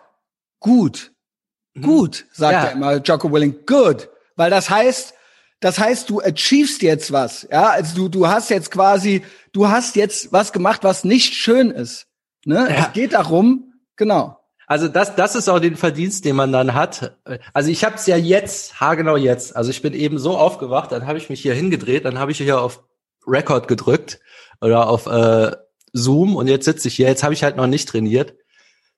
Gut. 0.58 1.12
Mhm. 1.78 1.82
Gut, 1.82 2.26
sagt 2.32 2.52
ja. 2.52 2.64
er 2.64 2.72
immer, 2.72 2.96
Joko 2.96 3.32
Willing. 3.32 3.66
Good. 3.66 4.08
Weil 4.36 4.50
das 4.50 4.70
heißt, 4.70 5.14
das 5.60 5.78
heißt, 5.78 6.08
du 6.08 6.20
achievest 6.20 6.82
jetzt 6.82 7.12
was. 7.12 7.46
Ja, 7.50 7.70
also 7.70 7.96
du, 7.96 8.08
du 8.08 8.28
hast 8.28 8.50
jetzt 8.50 8.70
quasi, 8.70 9.22
du 9.52 9.68
hast 9.68 9.96
jetzt 9.96 10.32
was 10.32 10.52
gemacht, 10.52 10.84
was 10.84 11.04
nicht 11.04 11.34
schön 11.34 11.70
ist. 11.70 12.06
Ne? 12.44 12.68
Ja. 12.70 12.86
Es 12.86 12.92
geht 12.92 13.12
darum, 13.14 13.74
genau. 13.96 14.38
Also 14.68 14.86
das, 14.86 15.16
das 15.16 15.34
ist 15.34 15.48
auch 15.48 15.60
den 15.60 15.76
Verdienst, 15.76 16.24
den 16.26 16.36
man 16.36 16.52
dann 16.52 16.74
hat. 16.74 17.16
Also 17.54 17.70
ich 17.70 17.84
habe 17.84 17.96
es 17.96 18.06
ja 18.06 18.16
jetzt, 18.16 18.80
haargenau 18.80 19.16
jetzt. 19.16 19.56
Also 19.56 19.70
ich 19.70 19.80
bin 19.80 19.94
eben 19.94 20.18
so 20.18 20.36
aufgewacht, 20.36 20.92
dann 20.92 21.06
habe 21.06 21.18
ich 21.18 21.30
mich 21.30 21.40
hier 21.40 21.54
hingedreht, 21.54 22.04
dann 22.04 22.18
habe 22.18 22.32
ich 22.32 22.38
hier 22.38 22.60
auf 22.60 22.84
Record 23.26 23.66
gedrückt 23.66 24.20
oder 24.60 24.88
auf 24.88 25.06
äh, 25.06 25.56
Zoom 25.92 26.36
und 26.36 26.48
jetzt 26.48 26.66
sitze 26.66 26.88
ich 26.88 26.94
hier. 26.94 27.08
Jetzt 27.08 27.22
habe 27.24 27.32
ich 27.32 27.42
halt 27.42 27.56
noch 27.56 27.66
nicht 27.66 27.88
trainiert. 27.88 28.34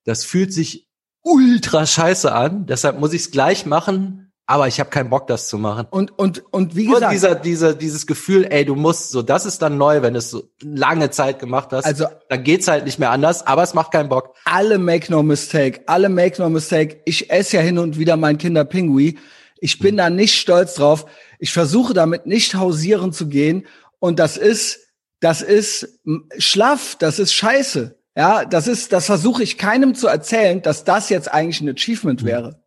Das 0.05 0.25
fühlt 0.25 0.53
sich 0.53 0.90
ultra 1.23 1.87
scheiße 1.87 2.33
an. 2.33 2.67
Deshalb 2.67 2.99
muss 2.99 3.13
ich 3.13 3.23
es 3.23 3.31
gleich 3.31 3.67
machen 3.67 4.31
aber 4.51 4.67
ich 4.67 4.81
habe 4.81 4.91
keinen 4.91 5.11
Bock, 5.11 5.29
das 5.29 5.47
zu 5.47 5.59
machen. 5.59 5.87
Und 5.91 6.19
und 6.19 6.43
und 6.53 6.75
wie 6.75 6.87
gesagt, 6.87 7.05
und 7.05 7.13
dieser 7.13 7.35
dieser 7.37 7.73
dieses 7.73 8.05
Gefühl, 8.05 8.49
ey, 8.51 8.65
du 8.65 8.75
musst 8.75 9.11
so, 9.11 9.23
das 9.23 9.47
ist 9.47 9.63
dann 9.63 9.79
neu, 9.79 10.03
wenn 10.03 10.15
du 10.15 10.19
es 10.19 10.29
so 10.29 10.43
lange 10.61 11.11
Zeit 11.11 11.39
gemacht 11.39 11.69
hast. 11.71 11.85
Also 11.85 12.07
dann 12.29 12.43
geht's 12.43 12.67
halt 12.67 12.85
nicht 12.85 12.99
mehr 12.99 13.13
anders, 13.13 13.47
aber 13.47 13.63
es 13.63 13.75
macht 13.75 13.93
keinen 13.93 14.09
Bock. 14.09 14.35
Alle 14.47 14.79
make 14.79 15.09
no 15.13 15.23
mistake, 15.23 15.83
alle 15.87 16.09
make 16.09 16.43
no 16.43 16.49
mistake. 16.49 17.01
Ich 17.05 17.31
esse 17.31 17.59
ja 17.59 17.63
hin 17.63 17.79
und 17.79 17.97
wieder 17.97 18.17
mein 18.17 18.39
Kinderpingui. 18.39 19.21
Ich 19.61 19.79
bin 19.79 19.97
da 19.97 20.11
nicht 20.11 20.35
stolz 20.35 20.75
drauf. 20.75 21.07
Ich 21.39 21.53
versuche 21.53 21.95
damit 21.95 22.27
nicht 22.27 22.57
hausieren 22.57 23.13
zu 23.13 23.29
gehen 23.29 23.69
und 24.01 24.19
das 24.19 24.37
ist 24.37 24.81
das 25.21 25.43
ist 25.43 26.01
schlaff, 26.39 26.97
das 26.99 27.21
ist 27.21 27.35
scheiße. 27.35 28.00
Ja, 28.17 28.45
das 28.45 28.67
ist 28.67 28.93
das 28.93 29.07
versuche 29.07 29.43
ich 29.43 29.57
keinem 29.57 29.95
zu 29.95 30.09
erzählen, 30.09 30.63
dass 30.63 30.85
das 30.85 31.09
jetzt 31.09 31.33
eigentlich 31.33 31.61
ein 31.61 31.69
Achievement 31.69 32.25
wäre. 32.25 32.63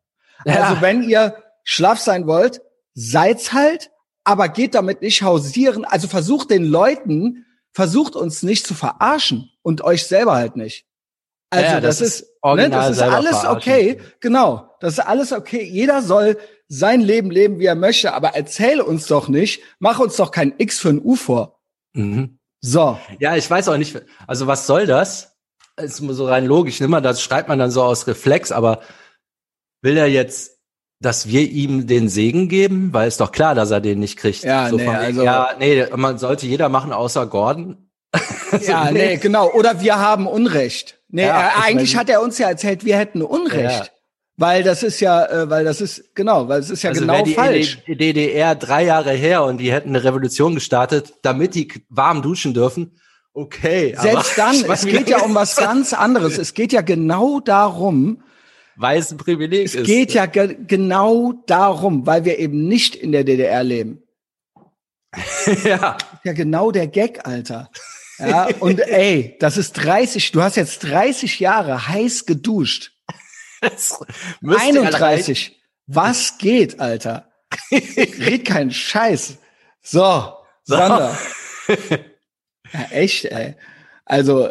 Ja. 0.45 0.63
Also 0.63 0.81
wenn 0.81 1.03
ihr 1.03 1.35
schlaff 1.63 1.99
sein 1.99 2.27
wollt, 2.27 2.61
seid's 2.93 3.53
halt, 3.53 3.91
aber 4.23 4.49
geht 4.49 4.75
damit 4.75 5.01
nicht 5.01 5.21
hausieren. 5.21 5.85
Also 5.85 6.07
versucht 6.07 6.49
den 6.49 6.63
Leuten, 6.63 7.45
versucht 7.73 8.15
uns 8.15 8.43
nicht 8.43 8.65
zu 8.65 8.73
verarschen 8.73 9.51
und 9.61 9.81
euch 9.81 10.05
selber 10.07 10.35
halt 10.35 10.55
nicht. 10.55 10.85
Also 11.49 11.65
ja, 11.65 11.81
das, 11.81 11.99
das, 11.99 12.07
ist, 12.07 12.27
ne, 12.43 12.69
das 12.69 12.89
ist 12.91 13.01
alles 13.01 13.45
okay. 13.45 14.01
Genau, 14.21 14.75
das 14.79 14.93
ist 14.93 14.99
alles 14.99 15.31
okay. 15.31 15.63
Jeder 15.63 16.01
soll 16.01 16.37
sein 16.67 17.01
Leben 17.01 17.29
leben, 17.29 17.59
wie 17.59 17.65
er 17.65 17.75
möchte, 17.75 18.13
aber 18.13 18.29
erzähl 18.29 18.81
uns 18.81 19.05
doch 19.05 19.27
nicht, 19.27 19.61
mach 19.77 19.99
uns 19.99 20.15
doch 20.15 20.31
kein 20.31 20.53
X 20.57 20.79
für 20.79 20.89
ein 20.89 21.01
U 21.03 21.15
vor. 21.15 21.59
Mhm. 21.93 22.39
So. 22.59 22.97
Ja, 23.19 23.35
ich 23.35 23.49
weiß 23.49 23.67
auch 23.69 23.77
nicht, 23.77 24.01
also 24.25 24.47
was 24.47 24.65
soll 24.65 24.87
das? 24.87 25.32
Ist 25.77 25.97
so 25.97 26.27
rein 26.27 26.45
logisch, 26.45 26.79
nimmer, 26.79 27.01
das 27.01 27.21
schreibt 27.21 27.49
man 27.49 27.59
dann 27.59 27.71
so 27.71 27.81
aus 27.81 28.05
Reflex, 28.07 28.51
aber 28.51 28.81
will 29.81 29.97
er 29.97 30.07
jetzt 30.07 30.53
dass 31.03 31.27
wir 31.27 31.41
ihm 31.41 31.85
den 31.85 32.09
Segen 32.09 32.47
geben, 32.47 32.93
weil 32.93 33.07
es 33.07 33.17
doch 33.17 33.31
klar, 33.31 33.55
dass 33.55 33.71
er 33.71 33.81
den 33.81 33.99
nicht 33.99 34.17
kriegt. 34.17 34.43
Ja, 34.43 34.69
so 34.69 34.77
nee, 34.77 34.87
also, 34.87 35.23
ja, 35.23 35.49
nee, 35.59 35.85
man 35.95 36.17
sollte 36.17 36.47
jeder 36.47 36.69
machen 36.69 36.93
außer 36.93 37.27
Gordon. 37.27 37.89
also, 38.51 38.71
ja, 38.71 38.89
nee. 38.89 39.07
nee, 39.07 39.17
genau. 39.17 39.51
Oder 39.51 39.81
wir 39.81 39.99
haben 39.99 40.27
Unrecht. 40.27 40.99
Nee, 41.09 41.25
ja, 41.25 41.47
äh, 41.47 41.61
eigentlich 41.63 41.93
mein, 41.93 42.01
hat 42.01 42.09
er 42.09 42.21
uns 42.21 42.37
ja 42.37 42.47
erzählt, 42.47 42.85
wir 42.85 42.97
hätten 42.97 43.21
Unrecht. 43.21 43.85
Ja. 43.85 43.87
Weil 44.37 44.63
das 44.63 44.81
ist 44.81 44.99
ja, 44.99 45.25
äh, 45.25 45.49
weil 45.49 45.63
das 45.63 45.79
ist, 45.79 46.15
genau, 46.15 46.47
weil 46.47 46.59
es 46.59 46.71
ist 46.71 46.81
ja 46.81 46.89
also 46.89 47.01
genau 47.01 47.23
die 47.23 47.33
falsch. 47.33 47.79
Die 47.85 47.95
DDR 47.95 48.55
drei 48.55 48.83
Jahre 48.83 49.11
her 49.11 49.43
und 49.43 49.57
die 49.57 49.71
hätten 49.71 49.89
eine 49.89 50.03
Revolution 50.03 50.55
gestartet, 50.55 51.13
damit 51.21 51.53
die 51.53 51.71
warm 51.89 52.21
duschen 52.21 52.53
dürfen. 52.53 52.99
Okay. 53.33 53.95
Selbst 53.99 54.33
dann, 54.37 54.63
es 54.69 54.85
geht 54.85 55.09
ja 55.09 55.21
um 55.21 55.33
was 55.33 55.55
ganz 55.55 55.93
anderes. 55.93 56.37
Es 56.37 56.53
geht 56.53 56.71
ja 56.71 56.81
genau 56.81 57.39
darum, 57.39 58.23
weil 58.75 58.99
es 58.99 59.11
ein 59.11 59.17
Privileg 59.17 59.65
es 59.65 59.75
ist. 59.75 59.81
Es 59.81 59.87
geht 59.87 60.13
ja 60.13 60.25
ge 60.25 60.57
genau 60.67 61.33
darum, 61.47 62.05
weil 62.05 62.25
wir 62.25 62.39
eben 62.39 62.67
nicht 62.67 62.95
in 62.95 63.11
der 63.11 63.23
DDR 63.23 63.63
leben. 63.63 64.03
ja. 65.63 65.97
Ja, 66.23 66.33
genau 66.33 66.71
der 66.71 66.87
Gag, 66.87 67.27
Alter. 67.27 67.69
Ja, 68.19 68.47
und 68.59 68.79
ey, 68.87 69.35
das 69.39 69.57
ist 69.57 69.73
30, 69.73 70.31
du 70.31 70.41
hast 70.41 70.55
jetzt 70.55 70.79
30 70.83 71.39
Jahre 71.39 71.87
heiß 71.87 72.25
geduscht. 72.25 72.91
31. 73.61 75.59
Was 75.87 76.37
geht, 76.37 76.79
Alter? 76.79 77.31
Red 77.71 78.45
keinen 78.45 78.71
Scheiß. 78.71 79.37
So, 79.81 80.33
Sander. 80.63 81.17
Ja, 82.73 82.85
echt, 82.91 83.25
ey. 83.25 83.55
Also, 84.05 84.49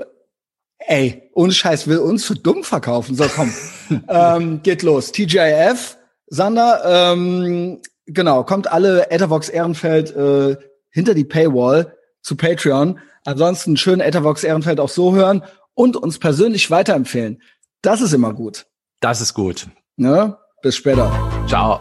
ey, 0.78 1.30
ohne 1.34 1.52
Scheiß 1.52 1.86
will 1.86 1.98
uns 1.98 2.24
für 2.24 2.34
dumm 2.34 2.64
verkaufen. 2.64 3.14
So, 3.14 3.24
komm. 3.34 3.52
ähm, 4.08 4.62
geht 4.62 4.82
los. 4.82 5.12
TGIF, 5.12 5.98
Sander, 6.26 7.12
ähm, 7.12 7.80
genau, 8.06 8.44
kommt 8.44 8.70
alle 8.70 9.10
Ethervox 9.10 9.48
Ehrenfeld 9.48 10.14
äh, 10.14 10.56
hinter 10.90 11.14
die 11.14 11.24
Paywall 11.24 11.96
zu 12.22 12.36
Patreon. 12.36 12.98
Ansonsten 13.24 13.76
schön 13.76 14.00
Ethervox 14.00 14.44
Ehrenfeld 14.44 14.80
auch 14.80 14.88
so 14.88 15.14
hören 15.14 15.42
und 15.74 15.96
uns 15.96 16.18
persönlich 16.18 16.70
weiterempfehlen. 16.70 17.42
Das 17.82 18.00
ist 18.00 18.12
immer 18.12 18.32
gut. 18.32 18.66
Das 19.00 19.20
ist 19.20 19.34
gut. 19.34 19.66
Ne? 19.96 20.36
Bis 20.62 20.76
später. 20.76 21.12
Ciao. 21.48 21.80